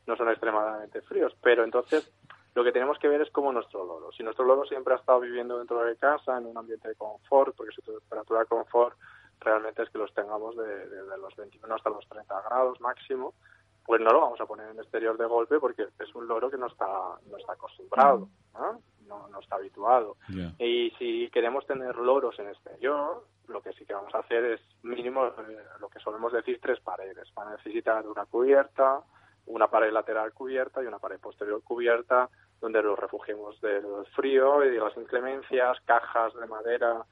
[0.07, 2.11] no son extremadamente fríos, pero entonces
[2.55, 4.11] lo que tenemos que ver es cómo nuestro loro.
[4.13, 7.55] Si nuestro loro siempre ha estado viviendo dentro de casa, en un ambiente de confort,
[7.55, 8.97] porque su temperatura de confort
[9.39, 13.35] realmente es que los tengamos de, de- de los 21 hasta los 30 grados máximo,
[13.85, 16.57] pues no lo vamos a poner en exterior de golpe porque es un loro que
[16.57, 16.87] no está,
[17.29, 18.81] no está acostumbrado, ¿no?
[19.07, 20.17] No, no está habituado.
[20.59, 24.61] Y si queremos tener loros en exterior, lo que sí que vamos a hacer es
[24.83, 25.31] mínimo eh,
[25.79, 27.33] lo que solemos decir tres paredes.
[27.33, 29.01] Van a necesitar una cubierta,
[29.47, 32.29] una pared lateral cubierta y una pared posterior cubierta
[32.59, 37.05] donde los refugiemos del frío y de las inclemencias, cajas de madera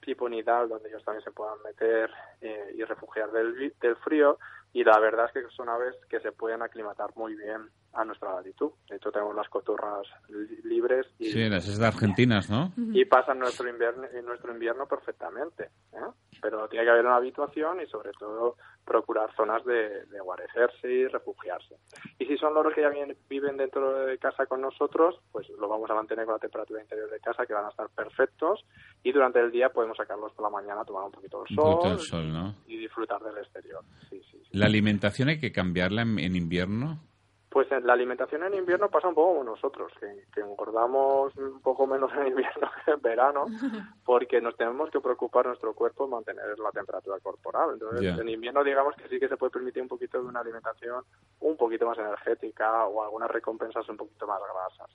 [0.00, 4.38] tipo nidal donde ellos también se puedan meter eh, y refugiar del, del frío.
[4.72, 8.34] Y la verdad es que son aves que se pueden aclimatar muy bien a nuestra
[8.34, 8.70] latitud.
[8.88, 12.72] De hecho tenemos las cotorras li- libres y, Sí, las es de argentinas, ¿no?
[12.76, 15.64] y pasan nuestro invierno, nuestro invierno perfectamente.
[15.92, 15.98] ¿eh?
[16.40, 21.06] Pero tiene que haber una habituación y sobre todo procurar zonas de, de guarecerse y
[21.08, 21.76] refugiarse.
[22.18, 22.90] Y si son loros que ya
[23.28, 27.10] viven dentro de casa con nosotros, pues lo vamos a mantener con la temperatura interior
[27.10, 28.64] de casa, que van a estar perfectos.
[29.02, 31.72] Y durante el día podemos sacarlos por la mañana tomar un poquito del Un sol,
[31.74, 32.54] poquito del sol, ¿no?
[32.66, 33.82] y disfrutar del exterior.
[34.08, 34.48] Sí, sí, sí.
[34.52, 37.00] ¿La alimentación hay que cambiarla en, en invierno?
[37.50, 41.62] Pues en la alimentación en invierno pasa un poco como nosotros, que, que engordamos un
[41.62, 43.46] poco menos en invierno que en verano,
[44.04, 47.70] porque nos tenemos que preocupar nuestro cuerpo en mantener la temperatura corporal.
[47.72, 51.02] Entonces, en invierno digamos que sí que se puede permitir un poquito de una alimentación
[51.40, 54.94] un poquito más energética o algunas recompensas un poquito más grasas.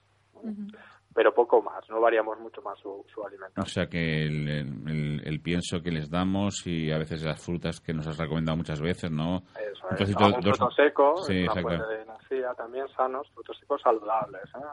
[1.14, 3.64] Pero poco más, no variamos mucho más su, su alimentación.
[3.64, 7.80] O sea que el, el- el pienso que les damos y a veces las frutas
[7.80, 9.42] que nos has recomendado muchas veces, ¿no?
[9.54, 9.96] Eso Un es.
[10.00, 14.42] trocito- Algún dos- fruto seco, Sí, una fuente de energía también sanos, frutos secos saludables,
[14.54, 14.64] ¿eh?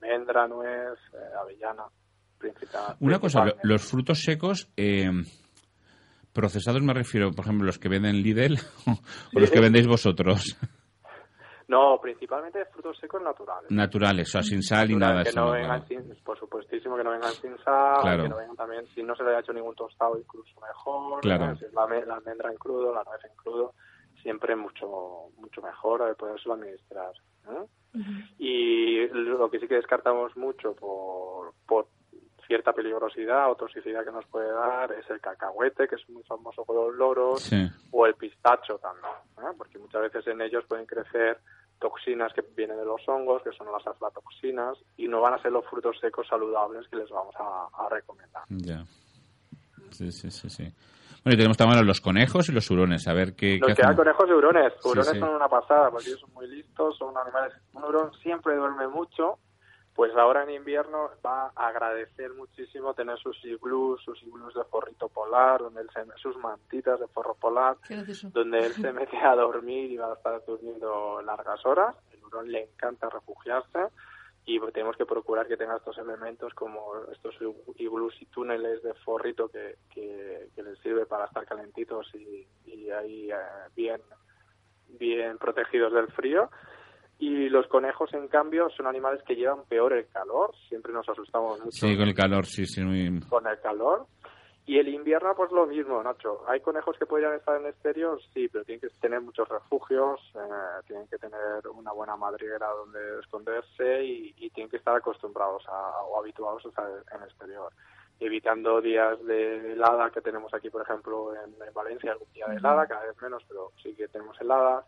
[0.00, 1.84] almendra, nuez, eh, avellana,
[2.38, 2.96] principal.
[3.00, 5.10] Una cosa, los frutos secos eh,
[6.32, 8.58] procesados me refiero, por ejemplo, los que venden Lidl
[9.34, 10.56] o los que vendéis vosotros,
[11.68, 13.70] No, principalmente frutos secos naturales.
[13.70, 15.40] naturales, o sea, sin sal y nada de que eso.
[15.40, 16.04] no vengan Claro.
[16.04, 18.22] sin, por supuestísimo que no vengan sin sal, Claro.
[18.24, 21.46] que no vengan también, si no se le ha hecho ningún tostado incluso mejor, Claro.
[21.46, 21.56] ¿no?
[21.56, 23.74] si es la, me- la almendra en crudo, la nuez en crudo,
[24.22, 27.12] siempre mucho mucho mejor de poderlo administrar.
[27.48, 27.66] ¿eh?
[28.38, 31.86] Y lo que sí que descartamos mucho por, por
[32.46, 36.64] cierta peligrosidad o toxicidad que nos puede dar es el cacahuete, que es muy famoso
[36.64, 37.66] con los loros, Sí.
[37.90, 39.54] o el pistacho también, ¿eh?
[39.56, 41.38] porque muchas veces en ellos pueden crecer
[41.78, 45.50] toxinas que vienen de los hongos, que son las aflatoxinas, y no van a ser
[45.52, 48.44] los frutos secos saludables que les vamos a, a recomendar.
[48.48, 48.84] Ya.
[49.90, 50.72] Sí, sí, sí, sí.
[51.24, 53.90] Bueno, y tenemos también los conejos y los hurones, a ver qué, Nos qué quedan
[53.92, 53.96] hacemos.
[53.96, 54.72] conejos y hurones.
[54.84, 55.18] Hurones sí.
[55.20, 57.54] son una pasada, porque ellos son muy listos, son animales...
[57.74, 59.38] Un hurón siempre duerme mucho,
[59.94, 65.08] pues ahora en invierno va a agradecer muchísimo tener sus iglús, sus iglús de forrito
[65.08, 67.76] polar, donde él se, sus mantitas de forro polar,
[68.32, 71.94] donde él se mete a dormir y va a estar durmiendo largas horas.
[72.12, 73.90] El hurón le encanta refugiarse
[74.44, 77.34] y tenemos que procurar que tenga estos elementos como estos
[77.76, 82.90] iglús y túneles de forrito que, que, que les sirve para estar calentitos y, y
[82.90, 83.36] ahí eh,
[83.76, 84.00] bien,
[84.98, 86.50] bien protegidos del frío.
[87.18, 90.52] Y los conejos, en cambio, son animales que llevan peor el calor.
[90.68, 92.82] Siempre nos asustamos mucho Sí, con el calor, sí, sí.
[92.82, 93.20] Muy...
[93.28, 94.06] con el calor.
[94.64, 96.42] Y el invierno, pues lo mismo, Nacho.
[96.48, 98.20] ¿Hay conejos que podrían estar en exterior?
[98.32, 103.18] Sí, pero tienen que tener muchos refugios, eh, tienen que tener una buena madriguera donde
[103.20, 107.72] esconderse y, y tienen que estar acostumbrados a, o habituados a estar en exterior.
[108.20, 112.56] Evitando días de helada que tenemos aquí, por ejemplo, en, en Valencia, algún día de
[112.56, 114.84] helada, cada vez menos, pero sí que tenemos heladas.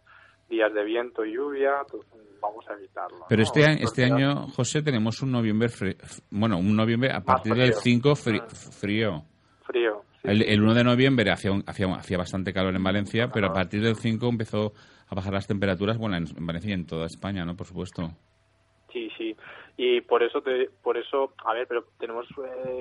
[0.49, 2.05] Días de viento y lluvia, pues,
[2.41, 3.25] vamos a evitarlo.
[3.29, 3.45] Pero ¿no?
[3.45, 5.69] este, año- este año, José, tenemos un noviembre,
[6.31, 7.81] bueno, un noviembre a partir del frío.
[7.83, 8.71] 5 fri- Mm.
[8.73, 9.23] frío.
[9.65, 10.03] Frío.
[10.23, 10.61] sí, El, el sí.
[10.61, 13.97] 1 de noviembre hacía, un- hacía, hacía bastante calor en Valencia, pero a partir del
[13.97, 14.73] 5 empezó
[15.09, 17.57] a bajar las temperaturas, bueno, en, en Valencia y en toda España, ¿no?
[17.57, 18.11] Por supuesto.
[18.93, 19.37] Sí, sí.
[19.77, 22.27] Y por eso, te, por eso, a ver, pero tenemos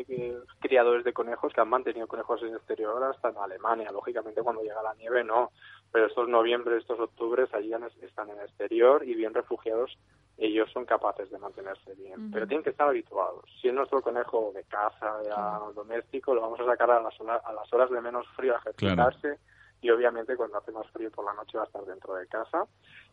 [0.08, 3.92] eh, criadores de conejos que han mantenido conejos en exterior hasta en Alemania.
[3.92, 5.50] Lógicamente, cuando llega la nieve, no.
[5.92, 7.72] Pero estos noviembre, estos octubres, allí
[8.04, 9.98] están en exterior y bien refugiados,
[10.38, 12.32] ellos son capaces de mantenerse bien.
[12.32, 13.46] Pero tienen que estar habituados.
[13.62, 17.42] Si es nuestro conejo de casa, ya doméstico, lo vamos a sacar a las, horas,
[17.46, 19.40] a las horas de menos frío a ejercitarse
[19.84, 22.66] y obviamente cuando hace más frío por la noche va a estar dentro de casa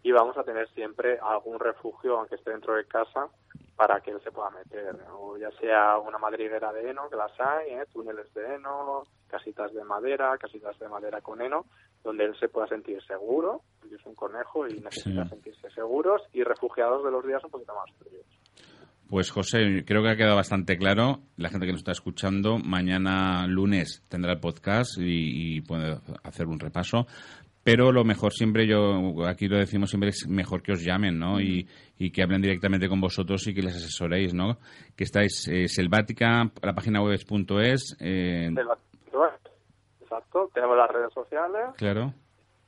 [0.03, 3.29] y vamos a tener siempre algún refugio, aunque esté dentro de casa,
[3.77, 7.33] para que él se pueda meter, o ya sea una madriguera de heno, que las
[7.41, 7.87] hay, ¿eh?
[7.93, 11.65] túneles de heno, casitas de madera, casitas de madera con heno,
[12.05, 17.05] donde él se pueda sentir seguro, es un conejo y necesita sentirse seguros, y refugiados
[17.05, 18.27] de los días un poquito más fríos.
[19.11, 21.19] Pues José, creo que ha quedado bastante claro.
[21.37, 26.61] La gente que nos está escuchando, mañana lunes tendrá el podcast y, puede hacer un
[26.61, 27.09] repaso.
[27.65, 31.41] Pero lo mejor siempre, yo aquí lo decimos siempre, es mejor que os llamen, ¿no?
[31.41, 31.67] Y,
[32.13, 34.59] que hablen directamente con vosotros y que les asesoréis, ¿no?
[34.97, 37.97] Que estáis eh, Selvática, la página web es punto es.
[37.99, 38.49] Eh...
[40.01, 41.75] Exacto, tenemos las redes sociales.
[41.77, 42.15] Claro.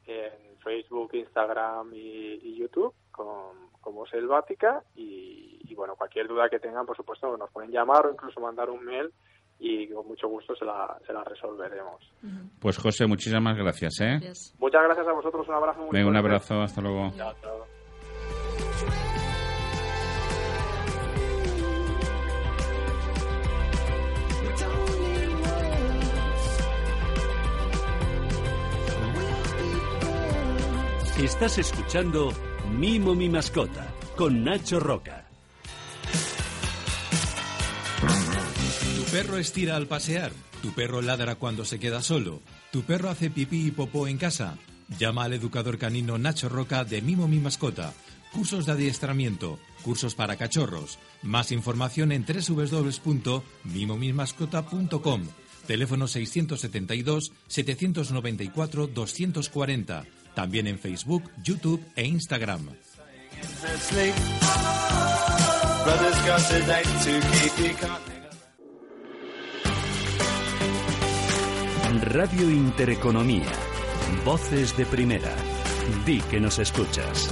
[0.07, 6.85] En Facebook, Instagram y, YouTube con, como Selvática y y bueno, cualquier duda que tengan,
[6.85, 9.11] por supuesto, nos pueden llamar o incluso mandar un mail
[9.59, 12.12] y con mucho gusto se la, se la resolveremos.
[12.61, 14.01] Pues José, muchísimas gracias.
[14.01, 14.21] ¿eh?
[14.59, 17.11] Muchas gracias a vosotros, un abrazo muy Un abrazo, hasta luego.
[31.18, 32.31] Estás escuchando
[32.78, 35.26] Mimo mi mascota con Nacho Roca.
[38.96, 40.32] Tu perro estira al pasear.
[40.62, 42.40] Tu perro ladra cuando se queda solo.
[42.70, 44.56] Tu perro hace pipí y popó en casa.
[44.98, 47.92] Llama al educador canino Nacho Roca de Mimo Mi Mascota.
[48.32, 50.98] Cursos de adiestramiento, cursos para cachorros.
[51.22, 55.22] Más información en www.mimomismascota.com.
[55.66, 60.21] Teléfono 672 794 240.
[60.35, 62.68] También en Facebook, YouTube e Instagram.
[72.01, 73.51] Radio Intereconomía.
[74.25, 75.35] Voces de primera.
[76.07, 77.29] Di que nos escuchas.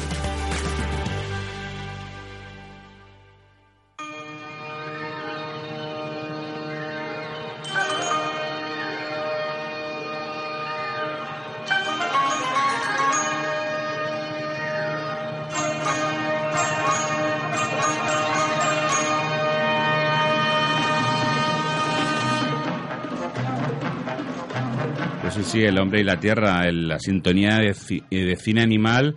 [25.51, 27.75] Sí, El hombre y la tierra, la sintonía de,
[28.11, 29.17] de, cine animal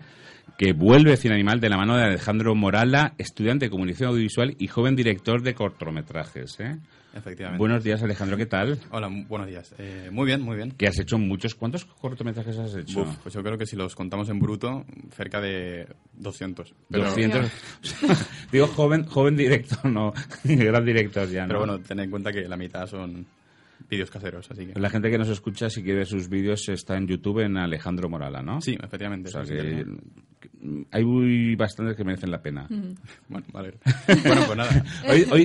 [0.57, 4.67] que vuelve Cine Animal de la mano de Alejandro Morala, estudiante de comunicación audiovisual y
[4.67, 6.59] joven director de cortometrajes.
[6.59, 6.77] ¿eh?
[7.13, 7.59] Efectivamente.
[7.59, 8.79] Buenos días, Alejandro, ¿qué tal?
[8.89, 9.75] Hola, buenos días.
[9.77, 10.71] Eh, muy bien, muy bien.
[10.71, 11.53] ¿Qué has hecho muchos?
[11.53, 13.05] ¿Cuántos cortometrajes has hecho?
[13.21, 16.73] pues yo creo que si los contamos en bruto, cerca de 200.
[16.89, 17.51] 200.
[18.51, 21.47] Digo joven, joven director, no, gran director ya, ¿no?
[21.47, 23.27] Pero bueno, ten en cuenta que la mitad son
[23.89, 24.79] vídeos caseros, así que...
[24.79, 28.41] La gente que nos escucha, si quiere sus vídeos, está en YouTube en Alejandro Morala,
[28.41, 28.61] ¿no?
[28.61, 29.29] Sí, efectivamente.
[29.29, 29.85] O sea que
[30.91, 32.67] hay bastantes que merecen la pena.
[33.27, 33.73] Bueno, vale.
[34.25, 34.85] bueno, pues nada.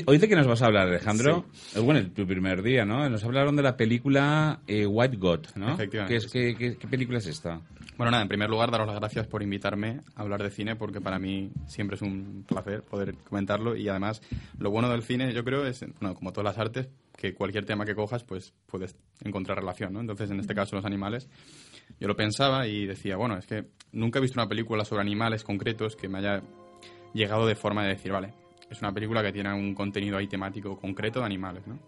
[0.07, 1.47] Hoy, de qué nos vas a hablar, Alejandro?
[1.53, 1.81] Sí.
[1.81, 3.09] Bueno, tu primer día, ¿no?
[3.09, 5.75] Nos hablaron de la película eh, White God, ¿no?
[5.75, 6.27] Efectivamente.
[6.33, 7.61] ¿Qué, qué, qué, película es esta?
[7.97, 11.01] Bueno, nada, en primer lugar, daros las gracias por invitarme a hablar de cine, porque
[11.01, 13.77] para mí siempre es un placer poder comentarlo.
[13.77, 14.23] Y además,
[14.59, 17.85] lo bueno del cine, yo creo, es, bueno, como todas las artes, que cualquier tema
[17.85, 20.01] que cojas, pues puedes encontrar relación, ¿no?
[20.01, 21.29] Entonces, en este caso, los animales,
[21.99, 25.43] yo lo pensaba y decía, bueno, es que nunca he visto una película sobre animales
[25.43, 26.43] concretos que me haya
[27.13, 28.35] llegado de forma de decir, vale,
[28.71, 31.81] es una película que tiene un contenido ahí temático concreto de animales, ¿no?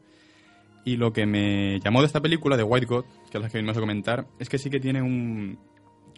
[0.84, 3.58] Y lo que me llamó de esta película, de White God, que es la que
[3.58, 5.60] venimos a comentar, es que sí que tiene un,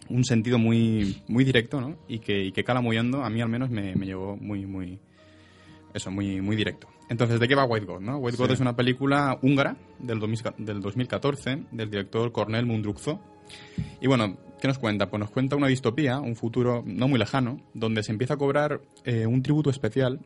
[0.09, 1.99] un sentido muy, muy directo, ¿no?
[2.07, 4.65] Y que, y que cala muy hondo, a mí al menos me, me llegó muy,
[4.65, 4.99] muy,
[5.93, 6.87] eso, muy, muy directo.
[7.09, 8.01] Entonces, ¿de qué va White God?
[8.01, 8.17] No?
[8.17, 10.19] White God es una película húngara del,
[10.57, 13.19] del 2014 del director Cornel Mundrukzo.
[14.01, 15.09] Y bueno, ¿qué nos cuenta?
[15.09, 18.81] Pues nos cuenta una distopía, un futuro no muy lejano, donde se empieza a cobrar
[19.03, 20.19] eh, un tributo especial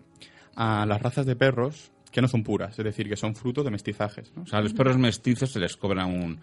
[0.55, 3.71] a las razas de perros que no son puras, es decir, que son fruto de
[3.71, 4.31] mestizajes.
[4.41, 6.39] O sea, a los perros mestizos se les cobra un,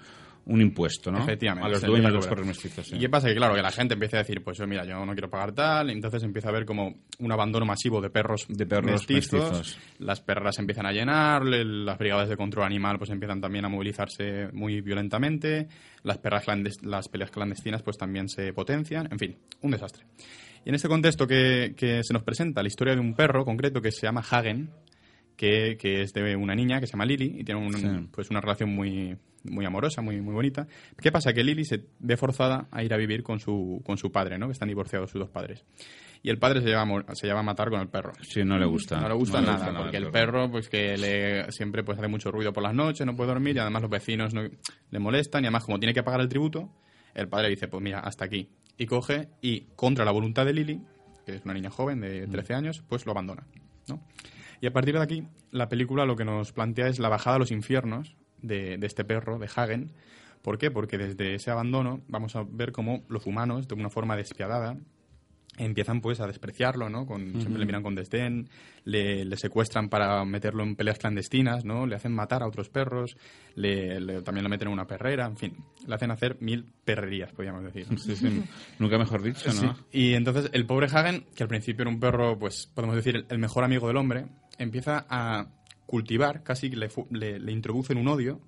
[0.47, 1.19] un impuesto, ¿no?
[1.23, 1.67] Efectivamente.
[1.67, 2.87] A los dueños de los mestizos.
[2.87, 2.97] sí.
[2.97, 3.29] ¿Y qué pasa?
[3.29, 5.53] Que claro, que la gente empieza a decir, pues yo, mira, yo no quiero pagar
[5.53, 9.79] tal, y entonces empieza a haber como un abandono masivo de perros, De perros mestizos.
[9.99, 13.69] las perras empiezan a llenar, le- las brigadas de control animal pues empiezan también a
[13.69, 15.69] movilizarse muy violentamente,
[16.03, 16.45] las perras
[16.83, 20.05] las peleas clandestinas pues también se potencian, en fin, un desastre.
[20.67, 23.81] Y en este contexto que, que se nos presenta la historia de un perro concreto
[23.81, 24.71] que se llama Hagen,
[25.37, 28.09] que, que es de una niña que se llama Lily y tiene un- Sí.
[28.13, 30.67] pues una relación muy, muy amorosa, muy, muy bonita.
[31.01, 31.33] ¿Qué pasa?
[31.33, 34.47] Que Lily se ve forzada a ir a vivir con su, con su padre, ¿no?
[34.47, 35.65] Que están divorciados sus dos padres.
[36.23, 38.13] Y el padre se lleva, a se lleva a matar con el perro.
[38.23, 38.99] Sí, no le gusta.
[38.99, 42.31] No le gusta No nada, porque el perro pues que le, siempre pues hace mucho
[42.31, 45.47] ruido por las noches, no puede dormir y además los vecinos no- le molestan y
[45.49, 46.71] además como tiene que pagar el tributo,
[47.15, 48.49] el padre dice, pues mira, hasta aquí.
[48.79, 50.81] Y coge y contra la voluntad de Lily,
[51.27, 53.47] que es una niña joven de 13 años, pues lo abandona.
[53.89, 54.03] ¿no?
[54.63, 57.39] Y a partir de aquí, la película lo que nos plantea es la bajada a
[57.39, 58.17] los infiernos
[58.47, 59.91] de, de este perro, de Hagen.
[60.43, 60.71] ¿Por qué?
[60.71, 64.77] Porque desde ese abandono vamos a ver cómo los humanos, de una forma despiadada,
[65.57, 67.07] empiezan pues a despreciarlo, ¿no?
[67.07, 68.49] Con, Siempre le miran con desdén,
[68.85, 71.87] le, le secuestran para meterlo en peleas clandestinas, ¿no?
[71.87, 73.17] Le hacen matar a otros perros,
[73.55, 77.33] le, le- también lo meten en una perrera, en fin, le hacen hacer mil perrerías,
[77.33, 77.87] podríamos decir.
[77.99, 78.43] Sí, sí.
[78.81, 79.75] Nunca mejor dicho, ¿no?
[79.77, 79.83] Sí.
[79.93, 83.39] Y entonces el pobre Hagen, que al principio era un perro, pues podemos decir el
[83.39, 84.27] mejor amigo del hombre,
[84.59, 85.47] empieza a
[85.87, 88.41] cultivar, casi le, le, le introducen un odio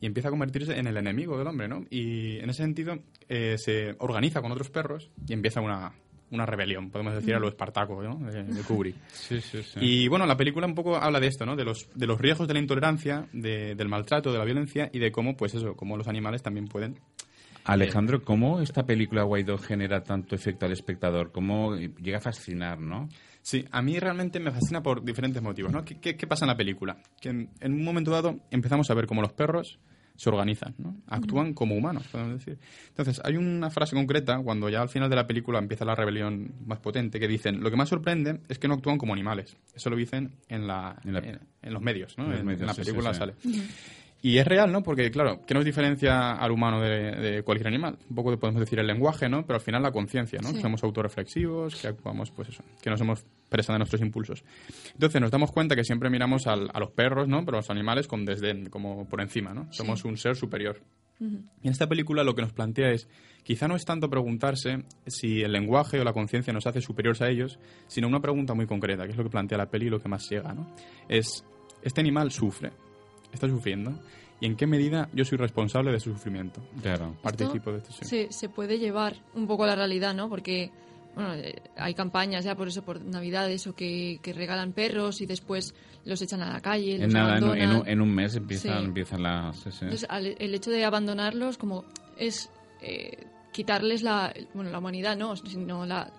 [0.00, 1.84] y empieza a convertirse en el enemigo del hombre, ¿no?
[1.90, 5.92] Y en ese sentido eh, se organiza con otros perros y empieza una,
[6.30, 8.18] una rebelión, podemos decir a lo Espartaco, ¿no?
[8.30, 8.96] De, de Kubrick.
[9.12, 9.78] Sí, sí, sí.
[9.80, 11.56] Y bueno, la película un poco habla de esto, ¿no?
[11.56, 14.98] De los, de los riesgos de la intolerancia, de- del maltrato, de la violencia y
[14.98, 16.98] de cómo, pues eso, cómo los animales también pueden
[17.66, 21.32] Alejandro, ¿cómo esta película Guaidó genera tanto efecto al espectador?
[21.32, 23.08] ¿Cómo llega a fascinar, no?
[23.46, 25.84] Sí, a mí realmente me fascina por diferentes motivos, ¿no?
[25.84, 26.96] ¿Qué, qué- qué pasa en la película?
[27.20, 29.78] Que en, en un momento dado empezamos a ver cómo los perros
[30.16, 30.96] se organizan, ¿no?
[31.08, 32.58] Actúan como humanos, podemos decir.
[32.88, 36.54] Entonces, hay una frase concreta, cuando ya al final de la película empieza la rebelión
[36.64, 39.56] más potente, que dicen, lo que más sorprende es que no actúan como animales.
[39.74, 42.24] Eso lo dicen en, la, En la- en, en los medios, ¿no?
[42.24, 43.18] En los En, medios, en la sí, sí, película sí.
[43.18, 43.34] sale.
[44.26, 44.82] Y es real, ¿no?
[44.82, 47.98] Porque, claro, ¿qué nos diferencia al humano de, de cualquier animal?
[48.08, 49.44] Un poco podemos decir el lenguaje, ¿no?
[49.44, 50.48] Pero al final la conciencia, ¿no?
[50.48, 50.54] Sí.
[50.56, 54.42] Que somos autorreflexivos, que actuamos, pues eso, que no somos presa de nuestros impulsos.
[54.94, 57.44] Entonces nos damos cuenta que siempre miramos al- a los perros, ¿no?
[57.44, 59.70] Pero a los animales con desdén, como por encima, ¿no?
[59.70, 60.80] Somos un ser superior.
[61.20, 63.06] Y en esta película lo que nos plantea es,
[63.42, 67.28] quizá no es tanto preguntarse si el lenguaje o la conciencia nos hace superiores a
[67.28, 67.58] ellos,
[67.88, 70.08] sino una pregunta muy concreta, que es lo que plantea la peli y lo que
[70.08, 70.74] más llega, ¿no?
[71.10, 71.44] Es,
[71.82, 72.72] ¿este animal sufre?
[73.34, 73.92] ¿Está sufriendo?
[74.40, 76.60] ¿Y en qué medida yo soy responsable de su sufrimiento?
[76.82, 77.16] Claro.
[77.22, 78.04] Participo de esto, sí.
[78.04, 80.28] se, se puede llevar un poco a la realidad, ¿no?
[80.28, 80.70] Porque
[81.14, 85.26] bueno, eh, hay campañas ya por eso, por Navidades, o que, que regalan perros y
[85.26, 85.72] después
[86.04, 88.34] los echan a la calle, En los nada, en, un- en un, en un mes
[88.34, 88.84] empiezan, Sí.
[88.86, 89.56] empiezan las...
[89.56, 89.78] sí, sí.
[89.82, 91.84] Entonces, al- el hecho de abandonarlos como
[92.18, 92.50] es
[92.82, 95.36] eh, quitarles la, bueno, la humanidad, ¿no?
[95.36, 96.10] Sino la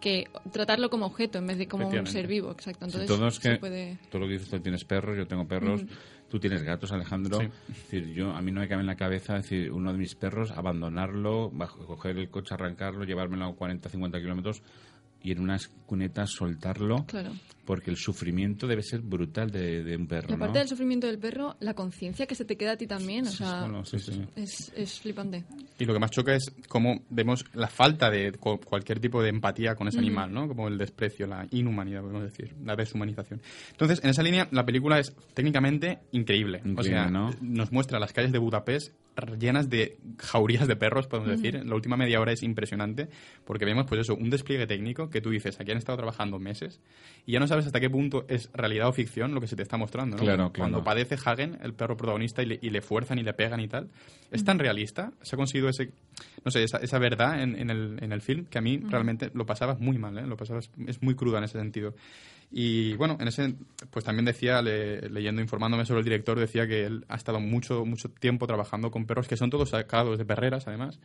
[0.00, 2.84] que tratarlo como objeto en vez de como un ser vivo, exacto.
[2.86, 3.98] Entonces, todo es se que puede...
[4.10, 5.82] todo lo que dices tú tienes perros, yo tengo perros,
[6.28, 7.38] tú tienes gatos, Alejandro.
[7.40, 7.46] Sí.
[7.68, 10.14] Es decir, yo a mí no me cabe en la cabeza decir uno de mis
[10.14, 14.62] perros abandonarlo, bajo, coger el coche, arrancarlo, llevármelo a 40, 50 kilómetros
[15.22, 17.32] y en unas cunetas soltarlo, Claro.
[17.68, 20.58] Porque el sufrimiento debe ser brutal de, de un perro, Y aparte ¿no?
[20.60, 23.36] del sufrimiento del perro, la conciencia que se te queda a ti también, o Sí,
[23.36, 24.22] sea, bueno, sí, sí.
[24.36, 25.44] es, es flipante.
[25.78, 29.28] Y lo que más choca es cómo vemos la falta de cu- cualquier tipo de
[29.28, 30.48] empatía con ese animal, ¿no?
[30.48, 33.42] Como el desprecio, la inhumanidad, podemos decir, la deshumanización.
[33.72, 36.62] Entonces, en esa línea, la película es técnicamente increíble.
[36.64, 37.34] o Increíble, sea, ¿no?
[37.42, 38.94] nos muestra las calles de Budapest
[39.36, 41.60] llenas de jaurías de perros, podemos decir.
[41.66, 43.08] La última media hora es impresionante
[43.44, 46.80] porque vemos, pues eso, un despliegue técnico que tú dices, aquí han estado trabajando meses
[47.26, 49.62] y ya no sabes hasta qué punto es realidad o ficción lo que se te
[49.62, 50.22] está mostrando, ¿no?
[50.22, 53.60] Claro, Cuando padece Hagen, el perro protagonista, y le, y le fuerzan y le pegan
[53.60, 53.88] y tal,
[54.30, 55.90] es tan realista, se ha conseguido ese,
[56.44, 59.30] no sé, esa, esa verdad en, en el, en el film que a mí realmente
[59.34, 60.26] lo pasabas muy mal, ¿eh?
[60.26, 61.94] Lo pasabas, es muy cruda en ese sentido.
[62.50, 63.54] Y bueno, en ese,
[63.90, 67.84] pues también decía, le- leyendo, informándome sobre el director, decía que él ha estado mucho,
[67.84, 70.98] mucho tiempo trabajando con perros que son todos sacados de perreras, además,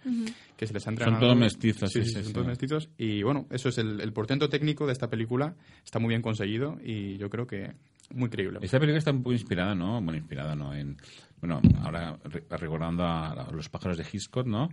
[0.56, 1.20] que se les ha entrenado.
[1.20, 2.90] todos mestizos, Sí, sí, sí, sí, son todos mestizos.
[2.98, 6.78] Y bueno, eso es el, el portento técnico de esta película, está muy bien conseguido
[6.84, 7.74] y yo creo que
[8.14, 8.60] muy creíble.
[8.62, 10.02] Esta película está un poco inspirada, ¿no?
[10.02, 10.74] Bueno, inspirada, ¿no?
[10.74, 10.96] En,
[11.42, 14.70] bueno, ahora re- recordando a, a Los pájaros de Hitchcock, ¿no?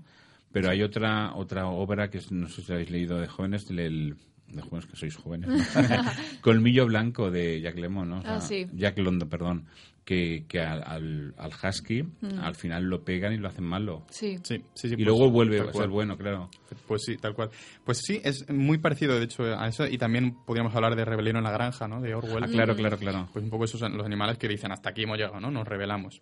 [0.53, 4.17] Pero hay otra otra obra que no sé si habéis leído de jóvenes, del- el-
[4.53, 5.57] de jóvenes que sois jóvenes, ¿no?
[6.43, 8.19] Colmillo Blanco de Jack Lemmon, ¿no?
[8.19, 8.67] O sea, Ah, sí.
[8.73, 9.67] Jack London, perdón.
[10.05, 12.03] Que, que al, al, al husky
[12.43, 14.07] al final lo pegan y lo hacen malo.
[14.11, 14.39] Sí.
[14.43, 16.51] Sí, sí, sí, y pues, luego vuelve a ser bueno, claro.
[16.89, 17.51] Pues sí, tal cual.
[17.85, 19.87] Pues sí, es muy parecido, de hecho, a eso.
[19.87, 22.01] Y también podríamos hablar de Rebelión en la Granja, ¿no?
[22.01, 22.43] De Orwell.
[22.43, 23.29] Ah, claro, claro, claro.
[23.33, 25.51] Pues un poco esos los animales que dicen, hasta aquí hemos llegado, ¿no?
[25.51, 26.21] Nos rebelamos.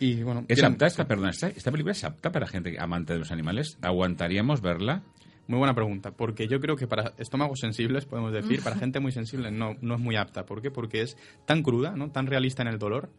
[0.00, 3.18] Y bueno, ¿Es apta esta, perdón, esta, esta película es apta para gente amante de
[3.18, 3.76] los animales?
[3.82, 5.02] ¿Aguantaríamos verla?
[5.48, 9.12] Muy buena pregunta, porque yo creo que para estómagos sensibles, podemos decir, para gente muy
[9.12, 10.46] sensible no, no es muy apta.
[10.46, 10.70] ¿Por qué?
[10.70, 11.16] Porque es
[11.46, 12.10] tan cruda, ¿no?
[12.10, 13.10] tan realista en el dolor,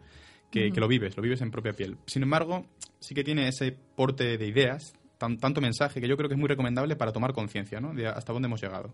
[0.49, 1.97] que, que lo vives, lo vives en propia piel.
[2.05, 2.65] Sin embargo,
[2.99, 6.39] sí que tiene ese porte de ideas, tan- tanto mensaje, que yo creo que es
[6.39, 7.93] muy recomendable para tomar conciencia ¿no?
[7.93, 8.93] de hasta dónde hemos llegado.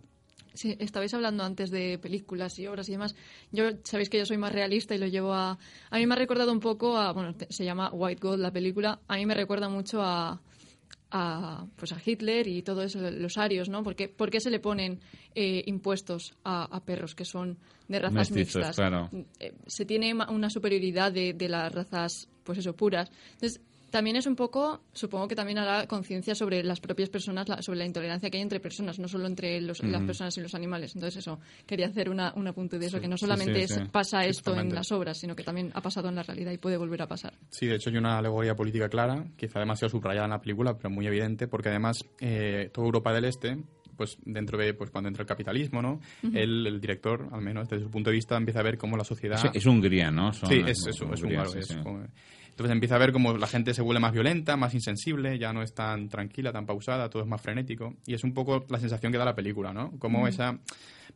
[0.54, 3.16] Sí, estabais hablando antes de películas y obras y demás.
[3.52, 5.58] Yo sabéis que yo soy más realista y lo llevo a.
[5.92, 7.14] A mí me ha recordado un poco a.
[7.14, 9.00] Bueno, se llama White Gold la película.
[9.08, 10.42] A mí me recuerda mucho a.
[11.12, 13.84] a pues a Hitler y todo eso, los arios, ¿no?
[13.84, 15.00] Porque, ¿Por qué se le ponen
[15.36, 17.58] eh, impuestos a, a perros que son
[17.88, 18.76] de razas Mestizos, mixtas?
[18.76, 19.10] claro.
[19.40, 23.12] Eh, se tiene una superioridad de, de las razas, pues eso, puras.
[23.34, 27.62] Entonces, también es un poco, supongo que también hará conciencia sobre las propias personas, la-
[27.62, 30.56] sobre la intolerancia que hay entre personas, no solo entre los- las personas y los
[30.56, 30.96] animales.
[30.96, 33.90] Entonces, eso, quería hacer una, un apunte de eso, que no solamente sí, es- sí.
[33.92, 36.78] pasa esto en las obras, sino que también ha pasado en la realidad y puede
[36.78, 37.34] volver a pasar.
[37.50, 40.90] Sí, de hecho hay una alegoría política clara, quizá demasiado subrayada en la película, pero
[40.90, 43.58] muy evidente, porque además eh, toda Europa del Este,
[44.00, 46.00] pues dentro de pues cuando entra el capitalismo, ¿no?
[46.34, 49.04] Él, el director, al menos desde su punto de vista, empieza a ver cómo la
[49.04, 49.38] sociedad...
[49.46, 50.32] Es, es Hungría, ¿no?
[50.32, 51.76] Son- Sí, es eso, es Hungría, sí, es sí.
[51.84, 52.06] como-
[52.50, 55.62] Entonces empieza a ver cómo la gente se vuelve más violenta, más insensible, ya no
[55.64, 57.96] es tan tranquila, tan pausada, todo es más frenético.
[58.06, 59.92] Y es un poco la sensación que da la película, ¿no?
[60.00, 60.58] Cómo esa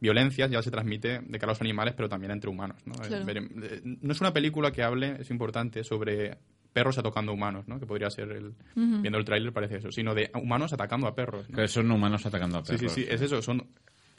[0.02, 2.94] violencia ya se transmite de cara a los animales, pero también entre humanos, ¿no?
[2.94, 3.26] Claro.
[3.30, 6.38] eh, No es una película que hable, es importante, sobre
[6.74, 7.80] perros atacando humanos, ¿no?
[7.80, 8.54] Que podría ser el...
[8.76, 11.56] Viendo el tráiler parece eso, sino de humanos atacando a perros, ¿no?
[11.56, 12.92] Pero son humanos atacando a Sí, perros.
[12.94, 13.68] sí, sí, es eso, son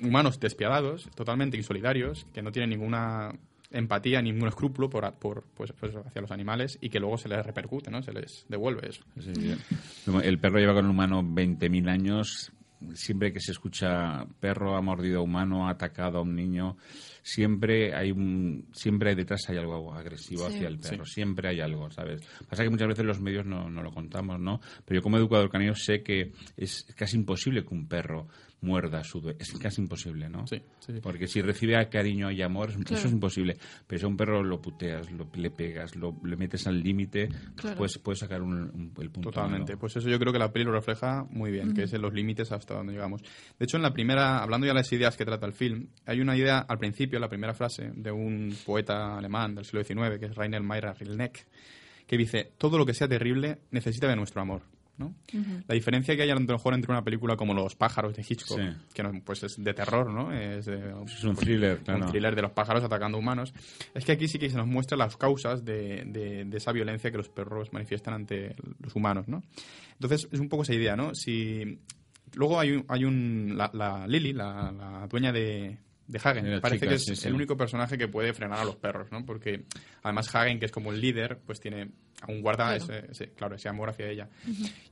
[0.01, 3.33] humanos despiadados, totalmente insolidarios, que no tienen ninguna
[3.71, 7.45] empatía, ningún escrúpulo por, por, pues, pues, hacia los animales y que luego se les
[7.45, 8.03] repercute, ¿no?
[8.03, 9.03] Se les devuelve eso.
[9.19, 9.55] Sí, sí.
[10.23, 12.53] El perro lleva con el humano 20.000 años.
[12.93, 16.77] Siempre que se escucha perro ha mordido a humano, ha atacado a un niño,
[17.25, 20.57] siempre hay un, siempre hay detrás hay algo agresivo Sí.
[20.57, 21.07] hacia el perro.
[21.07, 22.20] Siempre hay algo, ¿sabes?
[22.49, 24.61] Pasa que muchas veces los medios no, no lo contamos, ¿no?
[24.85, 28.29] Pero yo como educador canino sé que es casi imposible que un perro
[28.65, 30.47] muerda a su due- Es casi imposible, ¿no?
[30.47, 31.01] Sí, sí, sí.
[31.03, 32.97] Porque si recibe cariño y amor, es- Claro.
[32.97, 33.57] eso es imposible.
[33.87, 37.29] Pero si a un perro lo puteas, lo, le pegas, lo, le metes al límite,
[37.57, 37.77] Claro.
[37.77, 39.73] pues puedes sacar un, un- el punto Totalmente.
[39.73, 39.79] malo.
[39.81, 42.12] Pues eso yo creo que la peli lo refleja muy bien, que es en los
[42.15, 43.23] límites hasta donde llegamos.
[43.23, 46.21] De hecho, en la primera, hablando ya de las ideas que trata el film, hay
[46.21, 50.27] una idea al principio, la primera frase, de un poeta alemán del siglo XIX, que
[50.27, 51.45] es Rainer Mayer Rilke,
[52.07, 54.62] que dice, todo lo que sea terrible necesita de nuestro amor.
[54.97, 55.15] ¿No?
[55.67, 58.59] La diferencia que hay a lo mejor entre una película como Los pájaros de Hitchcock,
[58.61, 58.69] Sí.
[58.95, 60.33] que no, pues es de terror, ¿no?
[60.33, 62.05] Es, de- Es un thriller, claro.
[62.05, 63.53] un thriller de los pájaros atacando humanos.
[63.95, 67.11] Es que aquí sí que se nos muestra las causas de, de- de esa violencia
[67.11, 69.43] que los perros manifiestan ante los humanos, ¿no?
[69.95, 71.15] Entonces, es un poco esa idea, ¿no?
[71.15, 71.79] Si...
[72.37, 72.85] Luego hay un...
[72.89, 77.05] Hay un la, la Lily, la, la dueña de, de Hagen, parece chica, que es
[77.05, 77.29] sí, sí.
[77.29, 79.25] el único personaje que puede frenar a los perros, ¿no?
[79.25, 79.65] Porque
[80.03, 81.91] además Hagen, que es como el líder, pues tiene
[82.23, 82.77] aún guarda Claro.
[82.95, 84.29] ese, ese- claro, ese amor hacia ella.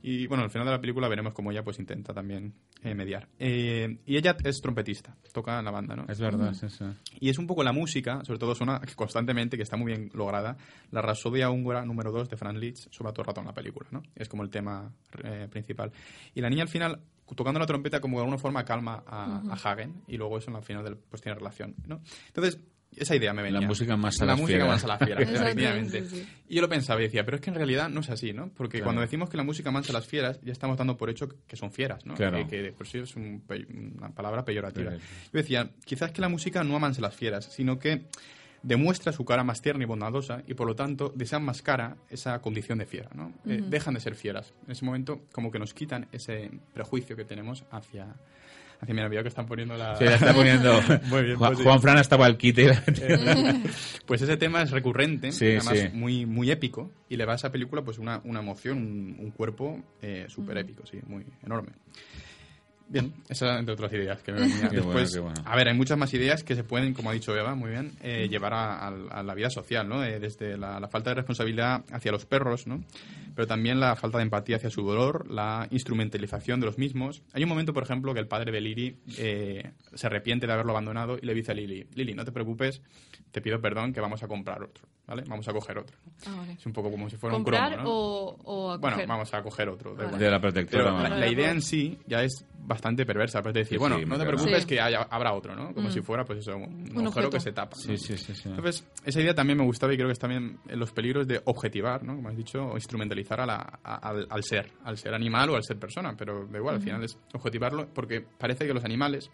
[0.01, 2.53] Y bueno, al final de la película veremos cómo ella pues intenta también
[2.83, 3.27] eh, mediar.
[3.39, 6.05] Eh, y ella es trompetista, toca en la banda, ¿no?
[6.07, 6.93] Es verdad, es eso.
[7.19, 10.57] Y es un poco la música, sobre todo suena constantemente, que está muy bien lograda,
[10.91, 13.87] la Rapsodia húngara número 2 de Franz Liszt, suena todo el rato en la película,
[13.91, 14.03] ¿no?
[14.15, 14.91] Es como el tema
[15.23, 15.91] eh, principal.
[16.35, 16.99] Y la niña al final,
[17.35, 20.63] tocando la trompeta, como de alguna forma calma a, a Hagen, y luego eso al
[20.63, 22.01] final del, pues tiene relación, ¿no?
[22.27, 22.59] Entonces,
[22.95, 23.59] esa idea me venía.
[23.59, 26.01] La música más a La las música más a las fieras, Exacto, efectivamente.
[26.05, 26.27] sí, sí.
[26.49, 28.49] Y yo lo pensaba y decía, pero es que en realidad no es así, ¿no?
[28.49, 28.85] Porque Claro.
[28.85, 31.55] cuando decimos que la música mansa a las fieras, ya estamos dando por hecho que
[31.55, 32.13] son fieras, ¿no?
[32.13, 32.37] Claro.
[32.47, 33.41] Que, que por sí es un
[33.97, 34.91] una palabra peyorativa.
[34.93, 34.99] Yo
[35.31, 38.05] decía, quizás que la música no amansa a las fieras, sino que
[38.63, 42.85] demuestra su cara más tierna y bondadosa y por lo tanto desenmascara esa condición de
[42.85, 43.33] fiera, ¿no?
[43.45, 44.53] Eh, dejan de ser fieras.
[44.65, 48.15] En ese momento como que nos quitan ese prejuicio que tenemos hacia...
[48.81, 49.95] Hacia mi novio que están poniendo la...
[49.95, 50.81] Se la está poniendo.
[51.05, 51.63] Muy bien, Juan, pues sí.
[51.63, 52.69] Juan Fran estaba al quite.
[54.05, 55.87] Pues ese tema es recurrente, Sí, además sí.
[55.93, 59.31] muy muy épico y le va a esa película pues una, una emoción, un, un
[59.31, 61.71] cuerpo eh, súper épico, sí, muy enorme.
[62.87, 64.57] Bien, esa entre otras ideas que me venía.
[64.67, 65.41] Bueno, Después, qué bueno.
[65.45, 67.91] a ver, hay muchas más ideas que se pueden, como ha dicho Eva, muy bien,
[68.01, 70.03] eh, llevar a, a- a la vida social, ¿no?
[70.03, 72.83] Eh, desde la, la falta de responsabilidad hacia los perros, ¿no?
[73.35, 77.23] Pero también la falta de empatía hacia su dolor, la instrumentalización de los mismos.
[77.33, 80.71] Hay un momento, por ejemplo, que el padre de Lily eh, se arrepiente de haberlo
[80.73, 82.81] abandonado y le dice a Lily, Lily, no te preocupes,
[83.31, 85.23] te pido perdón que vamos a comprar otro, ¿vale?
[85.27, 85.97] Vamos a coger otro.
[86.05, 86.11] ¿no?
[86.27, 86.53] Ah, vale.
[86.53, 87.89] Es un poco como si fuera un ¿Comprar cromo, ¿no?
[87.89, 88.95] o, o acoger?
[88.97, 89.95] Bueno, vamos a coger otro.
[89.95, 90.15] Vale.
[90.17, 90.83] De la protectora.
[90.83, 93.41] Pero la, la idea en sí ya es bastante perversa.
[93.41, 94.67] Pues de decir, Sí, bueno, sí, no te preocupes Sí.
[94.67, 95.73] que haya- habrá otro, ¿no?
[95.73, 95.91] Como Mm.
[95.91, 97.29] si fuera, pues eso, un, Un agujero objeto.
[97.31, 97.75] que se tapa.
[97.75, 97.97] Sí, ¿no?
[97.97, 98.49] sí, sí, sí.
[98.49, 101.41] Entonces, esa idea también me gustaba y creo que es también en los peligros de
[101.45, 102.15] objetivar, ¿no?
[102.15, 105.55] Como has dicho, o instrumentalizar a la- a- al, al ser, al ser animal o
[105.55, 109.29] al ser persona, pero da igual, al final es objetivarlo porque parece que los animales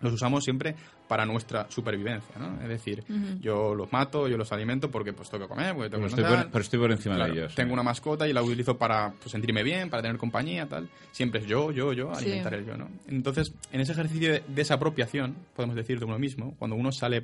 [0.00, 0.74] los usamos siempre
[1.12, 2.58] para nuestra supervivencia, ¿no?
[2.62, 3.04] Es decir,
[3.38, 6.22] yo los mato, yo los alimento porque pues tengo que comer, porque tengo Pero que
[6.22, 7.54] estoy, por, pero estoy por encima Claro, de ellos.
[7.54, 7.72] Tengo sí.
[7.74, 10.88] una mascota y la utilizo para pues, sentirme bien, para tener compañía, tal.
[11.10, 12.24] Siempre es yo, yo, yo, Sí.
[12.24, 12.88] alimentar el yo, ¿no?
[13.08, 17.20] Entonces, en ese ejercicio de desapropiación, podemos decir de uno mismo, cuando uno sale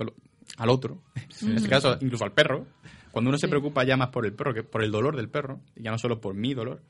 [0.58, 1.00] al otro,
[1.40, 2.66] en este caso incluso al perro,
[3.10, 5.60] cuando uno se preocupa ya más por el perro que por el dolor del perro,
[5.76, 6.82] y ya no solo por mi dolor,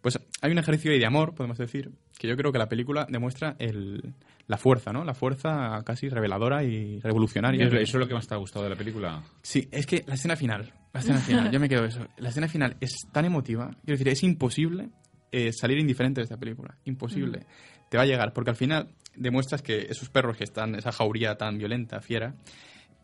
[0.00, 3.06] pues hay un ejercicio ahí de amor, podemos decir, que yo creo que la película
[3.08, 4.14] demuestra el,
[4.46, 5.04] la fuerza, ¿no?
[5.04, 7.64] La fuerza casi reveladora y revolucionaria.
[7.64, 9.22] ¿Y ¿Eso es lo que más te ha gustado de la película?
[9.42, 12.06] Sí, es que la escena final, la escena final, yo me quedo eso.
[12.18, 14.90] La escena final es tan emotiva, quiero decir, es imposible
[15.32, 17.46] eh, salir indiferente de esta película, imposible.
[17.90, 21.36] Te va a llegar, porque al final demuestras que esos perros que están, esa jauría
[21.36, 22.34] tan violenta, fiera,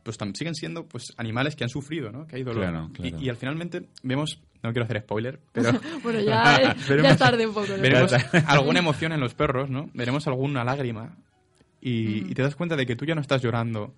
[0.04, 2.26] pues tam- siguen siendo pues animales que han sufrido, ¿no?
[2.28, 2.62] Que hay dolor.
[2.62, 3.16] Claro, claro.
[3.18, 5.72] Y, y al finalmente vemos, no quiero hacer spoiler, pero
[6.04, 7.66] Bueno, ya, ya Veremos- es tarde un poco.
[7.68, 7.82] ¿no?
[7.82, 8.12] veremos
[8.46, 9.90] alguna emoción en los perros, ¿no?
[9.94, 11.16] Veremos alguna lágrima
[11.80, 12.30] y, Mm.
[12.30, 13.94] y te das cuenta de que tú ya no estás llorando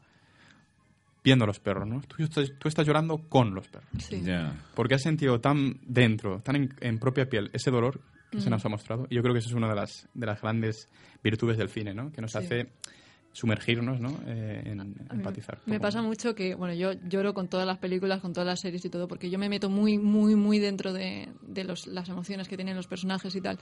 [1.25, 2.01] viendo a los perros, ¿no?
[2.03, 3.89] Tú estás, tú estás llorando con los perros.
[3.99, 4.23] Sí.
[4.23, 4.55] Ya.
[4.77, 8.01] Porque has sentido tan dentro, tan en, en propia piel, ese dolor
[8.31, 8.51] que se Mm.
[8.53, 9.07] nos ha mostrado.
[9.11, 10.89] Y yo creo que eso es una de las, de las grandes
[11.25, 12.13] virtudes del cine, ¿no?
[12.13, 12.39] Que nos Sí.
[12.39, 12.69] hace
[13.37, 14.19] sumergirnos, ¿no?
[14.27, 14.81] Eh, en
[15.11, 15.61] empatizar.
[15.67, 18.83] Me pasa mucho que, bueno, yo lloro con todas las películas, con todas las series
[18.87, 22.49] y todo, porque yo me meto muy, muy, muy dentro de, de los- las emociones
[22.49, 23.59] que tienen los personajes y tal.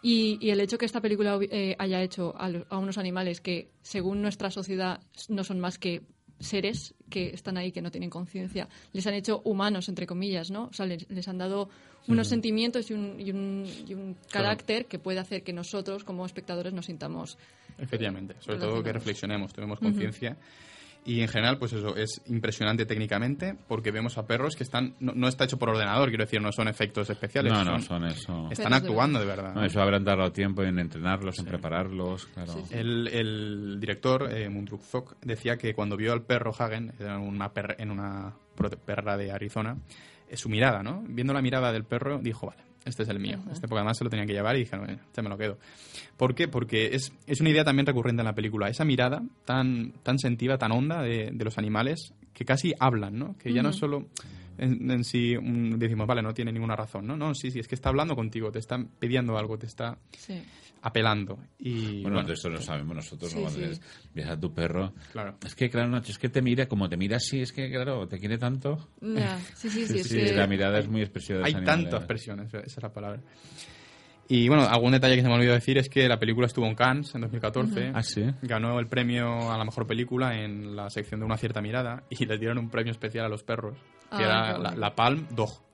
[0.00, 4.22] Y, y el hecho que esta película eh, haya hecho a, unos animales que, según
[4.22, 6.02] nuestra sociedad, no son más que
[6.38, 10.66] seres que están ahí, que no tienen conciencia, les han hecho humanos, entre comillas, ¿no?
[10.66, 11.68] O sea, les, les han dado
[12.06, 16.24] unos sentimientos y un, y un, y un carácter que puede hacer que nosotros, como
[16.24, 17.38] espectadores, nos sintamos
[17.78, 20.36] Efectivamente, sobre todo que reflexionemos, tomemos conciencia.
[21.08, 24.96] Y en general, pues eso, es impresionante técnicamente porque vemos a perros que están...
[24.98, 27.52] No, no está hecho por ordenador, quiero decir, no son efectos especiales.
[27.52, 28.48] No, no, son- eso.
[28.50, 29.54] Están actuando de verdad.
[29.54, 32.52] No, eso habrán tardado tiempo en entrenarlos, en prepararlos, claro.
[32.54, 32.74] Sí, sí.
[32.74, 37.52] El, el director, eh, Mundruk Zok, decía que cuando vio al perro Hagen en una,
[37.52, 38.34] perra, en una
[38.84, 39.76] perra de Arizona,
[40.28, 41.04] eh, su mirada, ¿no?
[41.06, 43.38] Viendo la mirada del perro, dijo, vale, este es el mío.
[43.52, 45.58] Este porque además se lo tenía que llevar y dije, bueno, este me lo quedo.
[46.16, 46.48] ¿Por qué?
[46.48, 48.68] Porque es, es una idea también recurrente en la película.
[48.68, 53.36] Esa mirada tan, tan sentiva, tan honda de, de los animales que casi hablan, ¿no?
[53.38, 53.78] Que ya no Ujú.
[53.78, 54.06] solo
[54.58, 57.16] en, en sí mm, decimos, vale, no tiene ninguna razón, ¿no?
[57.16, 60.42] No, sí, sí, es que está hablando contigo, te está pidiendo algo, te está Sí.
[60.86, 61.38] Apelando.
[61.58, 63.42] Y, Bueno, de eso lo sabemos nosotros, Sí, ¿no?
[63.42, 63.80] Cuando sí.
[64.14, 64.92] ves- a tu perro.
[65.10, 65.36] Claro.
[65.44, 68.06] Es que, claro, Nacho, es que te mira, como te mira así, es que, claro,
[68.06, 68.88] te quiere tanto.
[69.54, 70.32] Sí, sí, sí.
[70.34, 73.20] la mirada es muy expresiva de Hay tantas presiones, esa es la palabra.
[74.28, 76.74] Y bueno, algún detalle que se me olvidó decir es que la película estuvo en
[76.74, 77.92] Cannes en 2014.
[77.94, 78.24] Ah, sí.
[78.42, 82.24] Ganó el premio a la mejor película en la sección de una cierta mirada y
[82.26, 83.76] le dieron un premio especial a los perros,
[84.10, 84.76] que Ah, era la, bueno.
[84.78, 85.65] la Palm Dog.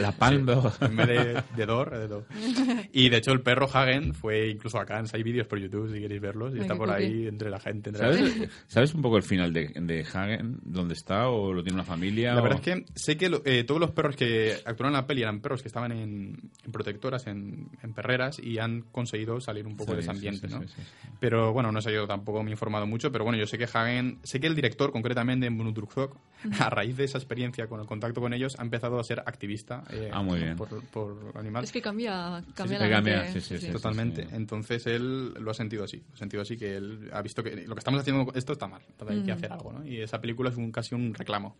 [0.00, 0.72] La palma.
[0.80, 2.88] En vez de, de Dor, de.
[2.92, 5.14] Y de hecho el perro Hagen fue incluso a Cannes.
[5.14, 7.90] Hay vídeos por YouTube si queréis verlos y Ay, está por ahí entre la gente.
[7.90, 10.58] entre la ¿Sabes, ¿Sabes un poco el final de, de Hagen?
[10.62, 11.28] ¿Dónde está?
[11.28, 12.34] ¿O lo tiene una familia?
[12.34, 15.00] La o- verdad es que sé que lo- eh, todos los perros que actuaron en
[15.00, 19.40] la peli eran perros que estaban en, en protectoras, en, en perreras, y han conseguido
[19.40, 20.60] salir un poco de ese Sí, sí, ambiente, sí, ¿no?
[20.62, 21.08] sí, sí, sí.
[21.20, 23.64] Pero bueno, no sé, yo tampoco me he informado mucho, pero bueno, yo sé que
[23.64, 26.16] Hagen, sé que el director, concretamente en Bunudrukzok,
[26.58, 29.84] a raíz de esa experiencia con el contacto con ellos, ha empezado a ser activista
[29.90, 30.56] eh, Ah, muy bien.
[30.56, 31.68] por, por animales.
[31.68, 33.72] Es que cambia, cambia sí, la cambia, mente, sí, sí, sí.
[33.72, 34.22] Totalmente.
[34.22, 34.28] sí.
[34.32, 35.98] Entonces él lo ha sentido así.
[36.08, 38.66] Lo ha sentido así que él ha visto que lo que estamos haciendo esto está
[38.66, 38.82] mal.
[38.88, 39.36] Entonces hay que Mm.
[39.36, 39.86] hacer algo, ¿no?
[39.86, 41.56] Y esa película es un, casi un reclamo.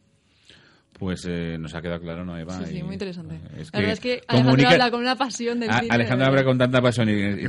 [0.98, 2.56] Pues eh, nos ha quedado claro, ¿no, Eva?
[2.60, 3.34] Sí, sí, Y, muy interesante.
[3.34, 5.88] eh, Es la verdad es que Alejandro comunica- habla con una pasión del A- cine.
[5.94, 7.48] Alejandro de habla con tanta pasión y, y-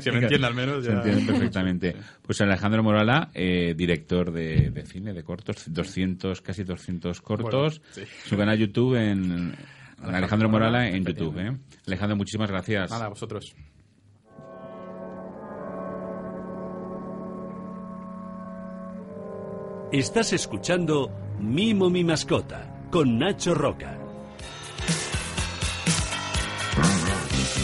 [0.00, 1.96] Si me entiende al menos, Se entiende perfectamente.
[2.22, 7.80] Pues Alejandro Morala, eh, director de, de cine, de cortos, 200, casi 200 cortos.
[7.94, 8.28] Bueno, sí.
[8.28, 9.54] Su canal YouTube en,
[10.00, 11.38] Alejandro Morala en YouTube.
[11.40, 11.56] ¿eh?
[11.88, 12.90] Alejandro, muchísimas gracias.
[12.92, 13.54] Nada, a vosotros.
[19.92, 21.10] Estás escuchando
[21.40, 23.98] Mimo mi mascota con Nacho Roca.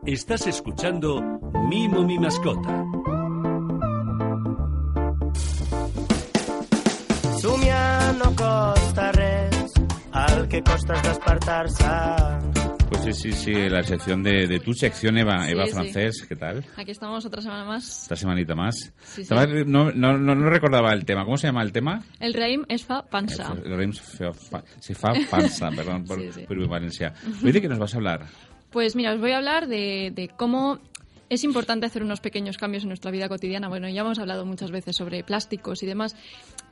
[0.04, 1.22] Estás escuchando
[1.68, 2.84] Mimo mi mascota.
[7.40, 9.72] Somiar no costa res,
[10.12, 12.71] el que costa és despertar-se.
[13.00, 15.72] Pues sí, sí, sí, la sección de, de tu sección, Eva, Sí, Eva sí.
[15.72, 16.64] Francés, ¿qué tal?
[16.76, 18.02] Aquí estamos otra semana más.
[18.02, 18.92] Esta semanita más.
[19.02, 21.24] Sí, no, no, no, no recordaba el tema.
[21.24, 22.04] ¿Cómo se llama el tema?
[22.20, 23.54] El Reim es fa pansa.
[23.64, 27.12] El Reims fe- fa- se fa pansa, perdón por, por mi valencia.
[27.42, 28.26] ¿de qué nos vas a hablar?
[28.70, 30.78] Pues mira, os voy a hablar de, de cómo
[31.28, 33.68] es importante hacer unos pequeños cambios en nuestra vida cotidiana.
[33.68, 36.14] Bueno, ya hemos hablado muchas veces sobre plásticos y demás.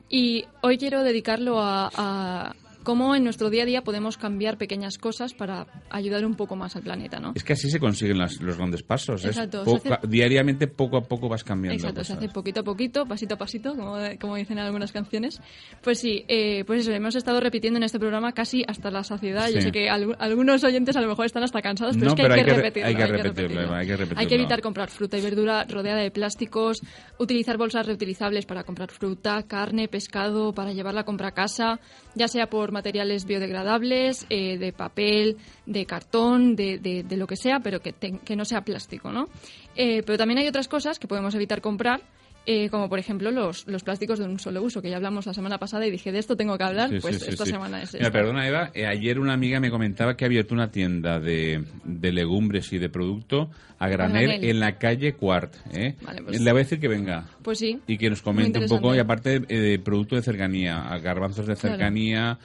[0.07, 4.97] Y hoy quiero dedicarlo a, a cómo en nuestro día a día podemos cambiar pequeñas
[4.97, 7.33] cosas para ayudar un poco más al planeta, ¿no?
[7.35, 9.23] Es que así se consiguen las- los grandes pasos.
[9.25, 11.75] Exacto, se hace- diariamente, poco a poco vas cambiando.
[11.75, 12.17] Exacto, se cosas.
[12.25, 15.41] hace poquito a poquito, pasito a pasito, como, como dicen algunas canciones.
[15.83, 19.47] Pues sí, eh, pues eso, hemos estado repitiendo en este programa casi hasta la saciedad.
[19.49, 19.61] Yo Sí.
[19.63, 22.21] sé que al- algunos oyentes a lo mejor están hasta cansados, pero No, es que
[22.23, 24.19] pero hay, hay que, que re- repetirlo, hay que repetirlo, hay que repetirlo.
[24.21, 26.81] Hay que evitar comprar fruta y verdura rodeada de plásticos,
[27.19, 31.79] utilizar bolsas reutilizables para comprar fruta, carne, pescado, para llevar la compra a casa,
[32.15, 37.35] ya sea por materiales biodegradables, eh, de papel, de cartón, de, de- de lo que
[37.35, 39.27] sea, pero que, te- que no sea plástico, ¿no?
[39.75, 42.01] Eh, pero también hay otras cosas que podemos evitar comprar.
[42.47, 45.33] eh, como por ejemplo los, los plásticos de un solo uso, que ya hablamos la
[45.35, 47.51] semana pasada y dije, de esto tengo que hablar, Sí, pues sí, esta sí.
[47.51, 48.17] semana es Mira, esta.
[48.17, 48.71] perdona, Eva.
[48.73, 52.79] eh, ayer una amiga me comentaba que ha abierto una tienda de, de legumbres y
[52.79, 54.49] de producto a granel, granel.
[54.49, 55.53] en la calle Cuart.
[55.71, 55.93] ¿eh?
[56.01, 57.25] Vale, pues- Le voy a decir que venga.
[57.43, 57.77] Pues sí.
[57.85, 61.55] Y que nos comente un poco, y aparte de producto de cercanía, a garbanzos de
[61.55, 62.39] cercanía,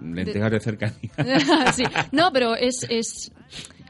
[0.00, 1.10] lentejas de, cercanía.
[1.72, 1.84] sí.
[2.12, 3.32] No, pero es, es,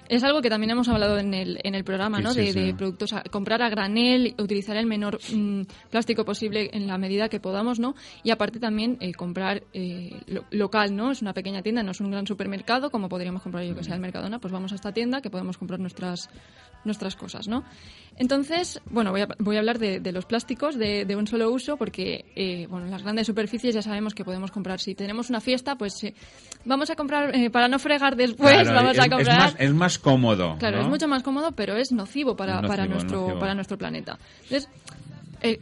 [0.08, 2.32] es algo que también hemos hablado en el, en el programa, ¿no?
[2.32, 2.72] Sí, sí, de, sí.
[2.74, 7.40] productos, a- comprar a granel, utilizar el menor mm, plástico posible en la medida que
[7.40, 7.94] podamos, ¿no?
[8.22, 11.10] Y aparte también eh, comprar eh, lo- local, ¿no?
[11.10, 13.94] Es una pequeña tienda, no es un gran supermercado como podríamos comprar yo que sea
[13.94, 16.28] el Mercadona, pues vamos a esta tienda que podemos comprar nuestras
[16.84, 17.64] nuestras cosas, ¿no?
[18.16, 21.50] Entonces, bueno, voy a, voy a hablar de, de los plásticos de, de un solo
[21.50, 24.78] uso porque, eh, bueno, en las grandes superficies ya sabemos que podemos comprar.
[24.80, 26.14] Si tenemos una fiesta, pues eh,
[26.64, 29.38] vamos a comprar, eh, para no fregar después, Claro, vamos es, a es comprar...
[29.38, 30.56] más, es más cómodo.
[30.58, 30.82] Claro, ¿no?
[30.84, 33.38] es mucho más cómodo, pero es nocivo para, nocivo, para, es nuestro, nocivo.
[33.40, 34.18] para nuestro planeta.
[34.44, 34.68] Entonces,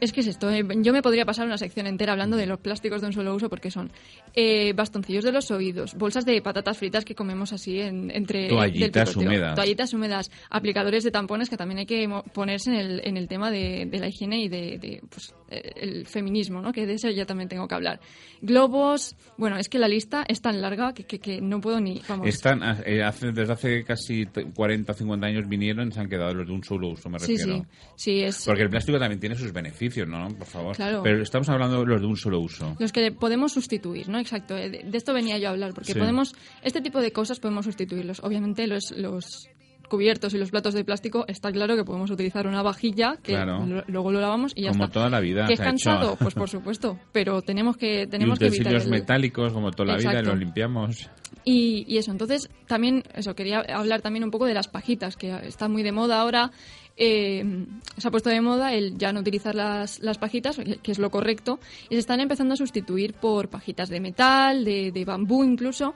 [0.00, 0.50] es que es esto.
[0.50, 3.34] eh, Yo me podría pasar una sección entera hablando de los plásticos de un solo
[3.34, 3.90] uso porque son
[4.34, 9.14] eh, bastoncillos de los oídos, bolsas de patatas fritas que comemos así en, entre Toallitas
[9.14, 9.54] del húmedas.
[9.54, 13.50] toallitas húmedas, aplicadores de tampones que también hay que ponerse en el, en el tema
[13.50, 15.41] de, de la higiene y de, de, pues, eh,
[15.76, 16.72] el feminismo, ¿no?
[16.72, 18.00] Que de eso ya también tengo que hablar.
[18.40, 22.02] Globos, bueno, es que la lista es tan larga que, que, que no puedo ni
[22.08, 22.26] vamos.
[22.26, 26.08] Están, eh, hace- desde hace casi t- 40 o 50 años vinieron y se han
[26.08, 27.58] quedado los de un solo uso, me Sí, refiero.
[27.60, 27.64] sí,
[27.96, 30.28] sí es Porque el plástico también tiene sus beneficios, ¿no?
[30.36, 30.74] Por favor.
[30.76, 31.02] Claro.
[31.02, 32.76] Pero estamos hablando de los de un solo uso.
[32.78, 34.18] Los que podemos sustituir, ¿no?
[34.18, 34.56] Exacto.
[34.56, 35.98] eh, De, de esto venía yo a hablar, porque Sí.
[35.98, 38.20] podemos, este tipo de cosas podemos sustituirlos.
[38.24, 39.48] Obviamente los, los
[39.92, 43.66] cubiertos y los platos de plástico, está claro que podemos utilizar una vajilla que Claro.
[43.66, 44.94] lo- luego lo lavamos y ya Como está.
[44.94, 45.70] toda la vida ¿Que es ha hecho.
[45.70, 46.16] cansado?
[46.18, 49.92] Pues por supuesto, pero tenemos que, Y tenemos que evitar utensilios el- metálicos, como toda
[49.92, 50.30] la vida, Exacto.
[50.30, 51.10] los limpiamos.
[51.44, 55.30] y, y eso, entonces también, eso, quería hablar también un poco de las pajitas, que
[55.46, 56.50] está muy de moda ahora.
[56.96, 57.66] Eh,
[57.96, 61.10] se ha puesto de moda el ya no utilizar las, las pajitas, que es lo
[61.10, 65.94] correcto, y se están empezando a sustituir por pajitas de metal, de, de bambú incluso,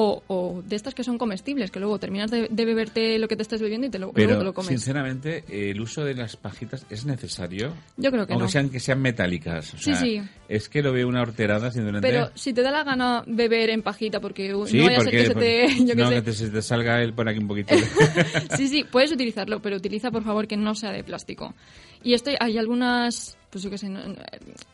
[0.00, 3.36] o, o de estas que son comestibles, que luego terminas de, de beberte lo que
[3.36, 4.68] te estés bebiendo y te lo, luego te Pero, lo comes.
[4.68, 7.72] sinceramente, el uso de las pajitas es necesario.
[7.96, 8.48] Yo creo que Aunque no.
[8.50, 9.74] sean, que sean metálicas.
[9.74, 10.20] O Sí, sea, sí.
[10.48, 12.06] Es que lo veo una horterada, simplemente.
[12.08, 15.10] Pero si te da la gana beber en pajita, porque Sí, no vaya a ser
[15.10, 15.68] que se te...
[15.86, 17.74] yo no, que te, se te salga él por aquí un poquito.
[18.56, 21.54] sí, sí, puedes utilizarlo, pero utiliza por favor que no sea de plástico.
[22.02, 24.00] Y esto hay algunas, pues yo qué sé, no-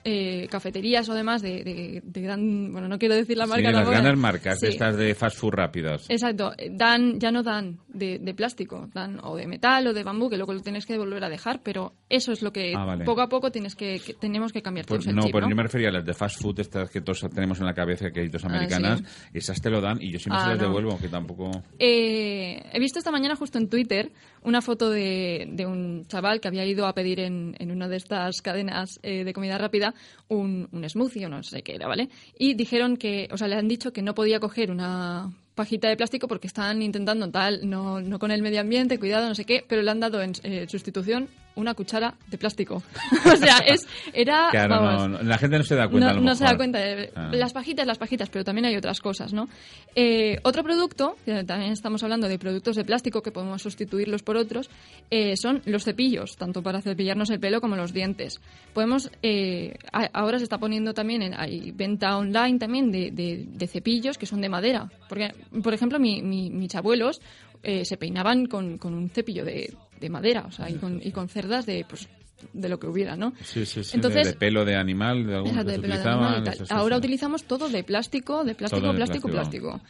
[0.04, 3.64] eh, cafeterías o demás de, de- de gran, bueno, no quiero decir la sí, marca
[3.70, 3.92] las tampoco.
[3.92, 4.72] grandes marcas de Sí.
[4.74, 6.06] estas de fast food rápidas.
[6.10, 10.02] Exacto, eh, dan, ya no dan de, de plástico, dan o de metal o de
[10.02, 12.84] bambú, que luego lo tienes que volver a dejar, pero eso es lo que Ah,
[12.84, 13.04] vale.
[13.04, 15.50] poco a poco tienes que, que- tenemos que cambiar Pues no, chip, pues ¿no?
[15.50, 18.10] yo me refería a las de fast food, estas que todos tenemos en la cabeza,
[18.10, 19.00] que hay dos Ah, americanas.
[19.00, 19.04] sí.
[19.34, 20.64] Esas te lo dan y yo siempre Ah, se las no.
[20.66, 21.50] devuelvo, que tampoco.
[21.78, 24.10] Eh, he visto esta mañana justo en Twitter
[24.42, 27.96] una foto de, de un chaval que había ido a pedir en, en una de
[27.96, 28.63] estas cadenas
[29.02, 29.94] eh, de comida rápida
[30.28, 32.08] un, un smoothie o no sé qué era, ¿vale?
[32.38, 35.96] Y dijeron que, o sea, le han dicho que no podía coger una pajita de
[35.96, 39.64] plástico porque están intentando tal, no, no con el medio ambiente, cuidado, no sé qué,
[39.66, 42.82] pero le han dado en eh, sustitución una cuchara de plástico.
[43.32, 44.48] o sea, es, era...
[44.50, 46.06] Claro, vamos, no, no, la gente no se da cuenta.
[46.06, 46.78] no, a lo no se da cuenta.
[46.78, 47.30] de- Ah.
[47.32, 49.48] Las pajitas, las pajitas, pero también hay otras cosas, ¿no?
[49.94, 54.36] Eh, otro producto, que también estamos hablando de productos de plástico que podemos sustituirlos por
[54.36, 54.68] otros,
[55.10, 58.40] eh, son los cepillos, tanto para cepillarnos el pelo como los dientes.
[58.72, 63.44] Podemos, eh, a- ahora se está poniendo también, en, hay venta online también de, de-
[63.48, 64.90] de cepillos que son de madera.
[65.08, 65.32] Porque,
[65.62, 67.20] por ejemplo, mi- mi- mis abuelos
[67.64, 71.10] eh, se peinaban con, con un cepillo de, de madera, o sea, y con, y
[71.12, 72.08] con cerdas de, pues,
[72.52, 73.32] de lo que hubiera, ¿no?
[73.42, 73.92] Sí, sí, sí.
[73.94, 76.24] Entonces- de, de pelo de animal, de que de se pelo de utilizaban.
[76.24, 76.54] animal y tal.
[76.54, 76.98] eso sí, Ahora sí.
[76.98, 79.70] utilizamos todo de plástico, de plástico, plástico, plástico.
[79.70, 79.80] plástico.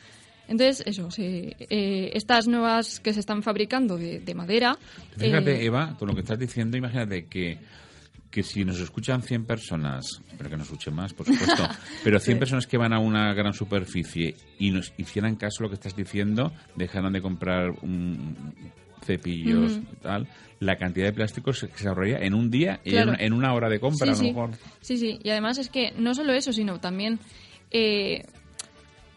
[0.46, 4.76] Entonces, eso, sí, eh, estas nuevas que se están fabricando de, de madera...
[5.16, 7.58] Fíjate, eh, Eva, con lo que estás diciendo, imagínate que,
[8.34, 10.04] que si nos escuchan 100 personas,
[10.36, 11.68] pero que nos escuchen más, por supuesto,
[12.02, 12.38] pero 100 Sí.
[12.40, 15.94] personas que van a una gran superficie y nos hicieran caso a lo que estás
[15.94, 18.36] diciendo, dejaran de comprar un
[19.04, 19.96] cepillos Ujú.
[20.02, 20.26] tal,
[20.60, 23.68] la cantidad de plásticos se, se ahorraría en un día y en, en una hora
[23.68, 24.32] de compra, a sí, lo sí.
[24.32, 24.50] mejor.
[24.80, 27.20] Sí, sí, y además es que no solo eso, sino también...
[27.70, 28.22] eh,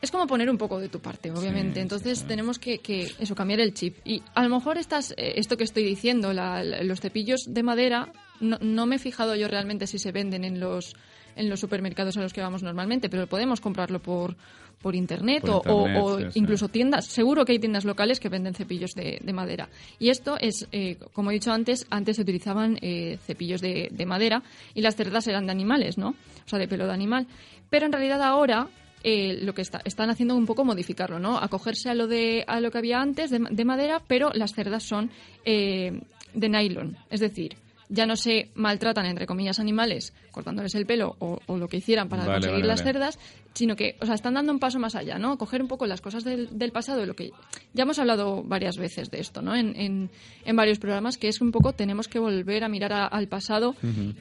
[0.01, 1.75] es como poner un poco de tu parte, obviamente.
[1.75, 2.27] Sí, Entonces sí, sí.
[2.27, 3.97] tenemos que, que, eso, cambiar el chip.
[4.05, 7.63] Y a lo mejor estas, eh, esto que estoy diciendo, la- la- los cepillos de
[7.63, 10.93] madera, no, no me he fijado yo realmente si se venden en los
[11.35, 14.35] en los supermercados a los que vamos normalmente, pero podemos comprarlo por,
[14.81, 17.05] por internet, Por o, o- incluso tiendas.
[17.05, 19.69] Seguro que hay tiendas locales que venden cepillos de, de madera.
[19.99, 24.05] Y esto es, eh, como he dicho antes, antes se utilizaban eh, cepillos de, de
[24.07, 24.41] madera
[24.73, 26.15] y las cerdas eran de animales, ¿no?
[26.43, 27.27] O sea, de pelo de animal.
[27.69, 28.67] Pero en realidad ahora
[29.03, 31.37] eh, lo que está- están haciendo un poco modificarlo, ¿no?
[31.37, 34.83] Acogerse a lo de a lo que había antes de, de madera, pero las cerdas
[34.83, 35.11] son
[35.45, 36.01] eh,
[36.33, 37.55] de nylon, es decir.
[37.89, 42.09] Ya no se maltratan, entre comillas, animales cortándoles el pelo o, o lo que hicieran
[42.09, 42.91] para Vale, conseguir vale, las vale.
[42.91, 43.19] cerdas,
[43.53, 45.37] sino que, o sea, están dando un paso más allá, ¿no?
[45.37, 47.31] Coger un poco las cosas del, del pasado, lo que
[47.73, 49.55] ya hemos hablado varias veces de esto, ¿no?
[49.55, 50.09] En, en,
[50.43, 53.73] en varios programas, que es un poco tenemos que volver a mirar a- al pasado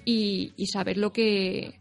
[0.04, 1.74] y, y saber lo que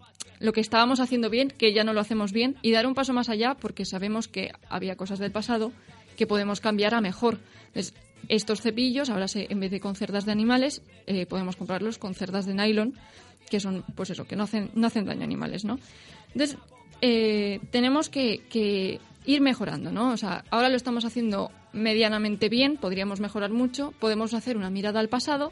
[0.46, 3.14] lo que estábamos haciendo bien, que ya no lo hacemos bien, y dar un paso
[3.14, 5.72] más allá porque sabemos que había cosas del pasado
[6.16, 7.40] que podemos cambiar a mejor.
[7.68, 7.94] Entonces,
[8.30, 12.16] estos cepillos, ahora se, en vez de con cerdas de animales, eh, podemos comprarlos con
[12.16, 12.94] cerdas de nylon,
[13.50, 15.78] que son, pues eso, que no hacen, no hacen daño a animales, ¿no?
[16.34, 16.58] Entonces,
[17.02, 20.12] eh, tenemos que, que ir mejorando, ¿no?
[20.12, 25.00] O sea, ahora lo estamos haciendo medianamente bien, podríamos mejorar mucho, podemos hacer una mirada
[25.00, 25.52] al pasado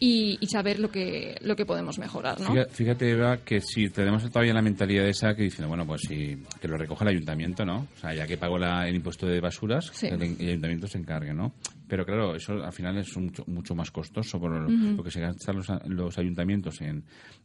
[0.00, 2.52] y, y saber lo que, lo que podemos mejorar, ¿no?
[2.70, 6.68] Fíjate, Eva, que si tenemos todavía la mentalidad esa que dicen, bueno, pues si que
[6.68, 7.86] lo recoja el ayuntamiento, ¿no?
[7.96, 10.08] O sea, ya que pago la- el impuesto de basuras, Sí.
[10.08, 11.54] el, el ayuntamiento se encargue, ¿no?
[11.86, 14.96] Pero claro, eso al final es mucho, mucho más costoso, por lo, Ujú.
[14.96, 17.04] lo que se gastan los, los ayuntamientos en,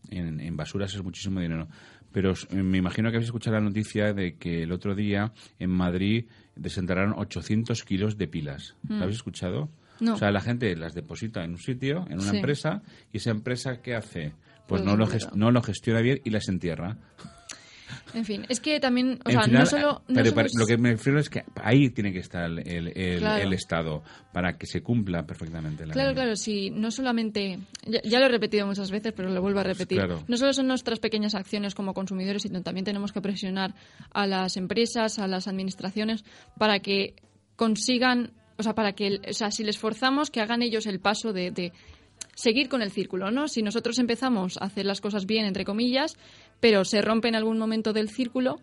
[0.10, 1.68] en, en basuras es muchísimo dinero.
[2.12, 6.26] Pero me imagino que habéis escuchado la noticia de que el otro día en Madrid
[6.56, 8.76] desenterraron 800 kilos de pilas.
[8.84, 8.98] Mm.
[8.98, 9.70] ¿Lo habéis escuchado?
[10.00, 10.14] No.
[10.16, 12.38] O sea, la gente las deposita en un sitio, en una Sí.
[12.38, 12.82] empresa,
[13.12, 14.32] y esa empresa, ¿qué hace?
[14.68, 16.96] Pues Pues no lo, no lo gestiona bien y las entierra.
[18.14, 19.92] En fin, es que también, o En sea, final, no solo...
[20.08, 22.46] no pero solo para- es- lo que me refiero es que ahí tiene que estar
[22.46, 23.44] el, el- el- Claro.
[23.44, 26.16] el Estado para que se cumpla perfectamente la Claro, ley.
[26.16, 29.64] claro, sí, no solamente, ya, ya lo he repetido muchas veces, pero lo vuelvo a
[29.64, 29.98] repetir.
[29.98, 30.24] Claro.
[30.28, 33.74] No solo son nuestras pequeñas acciones como consumidores, sino también tenemos que presionar
[34.14, 36.24] a las empresas, a las administraciones,
[36.60, 37.16] para que
[37.56, 41.34] consigan, o sea, para que, o sea, si les forzamos, que hagan ellos el paso
[41.34, 41.72] de, de
[42.36, 43.48] seguir con el círculo, ¿no?
[43.48, 46.16] Si nosotros empezamos a hacer las cosas bien, entre comillas,
[46.60, 48.60] pero se rompe en algún momento del círculo,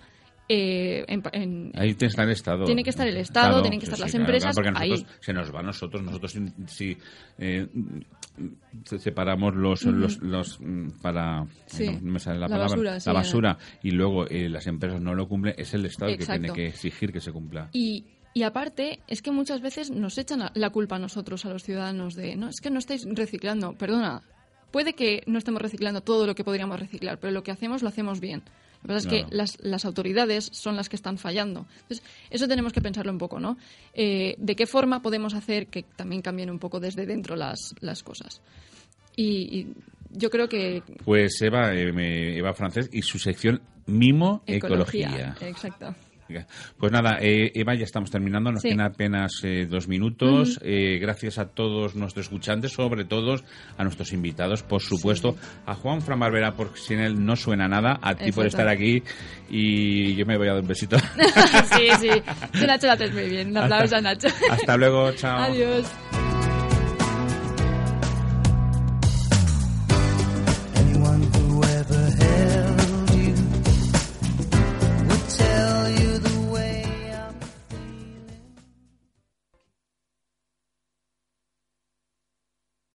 [0.49, 2.65] eh, en- en- Ahí tiene que estar el Estado.
[2.65, 5.17] Tiene que estar el Estado, tienen que estar las empresas porque nosotros, ahí.
[5.21, 6.03] se nos va a nosotros.
[6.05, 6.39] Nosotros,
[6.69, 6.97] si,
[7.39, 7.67] eh,
[8.85, 11.45] se- separamos los, los, los, mm, para.
[11.67, 11.89] Sí.
[12.01, 12.69] no me sale la, La palabra.
[12.77, 13.59] basura, sí, la basura.
[13.83, 17.13] Y luego eh, las empresas no lo cumplen, es el Estado que tiene que exigir
[17.13, 17.69] que se cumpla.
[17.73, 18.05] Y,
[18.37, 22.15] y aparte, es que muchas veces nos echan la culpa a nosotros, a los ciudadanos,
[22.15, 23.73] de, no, es que no estáis reciclando.
[23.73, 24.21] Perdona,
[24.71, 27.89] puede que no estemos reciclando todo lo que podríamos reciclar, pero lo que hacemos lo
[27.89, 28.43] hacemos bien.
[28.83, 31.67] Lo que pasa es que las, las autoridades son las que están fallando.
[31.81, 33.57] Entonces, eso tenemos que pensarlo un poco, ¿no?
[33.95, 38.03] Eh, ¿De qué forma podemos hacer que también cambien un poco desde dentro las, las
[38.03, 38.43] cosas?
[39.17, 39.75] Y, y
[40.11, 40.83] yo creo que...
[41.07, 45.35] Pues Eva, eh, Eva Francés y su sección Mimo Ecología.
[45.41, 45.95] Exacto.
[46.79, 48.53] Pues nada, eh, Eva, ya estamos terminando.
[48.53, 48.69] Nos Sí.
[48.71, 50.59] quedan apenas eh, dos minutos.
[50.63, 53.37] Eh, gracias a todos nuestros escuchantes, sobre todo
[53.77, 55.37] a nuestros invitados, por supuesto.
[55.67, 57.99] A Juan Fran Barbera, porque sin él no suena nada.
[58.03, 59.03] A ti por estar aquí.
[59.49, 60.97] Y yo me voy a dar un besito.
[61.77, 62.11] sí, sí.
[62.53, 63.51] Tú, Nacho, haces muy bien.
[63.51, 64.29] Un aplauso a Nacho.
[64.51, 65.39] Hasta luego, chao.
[65.45, 66.36] Adiós.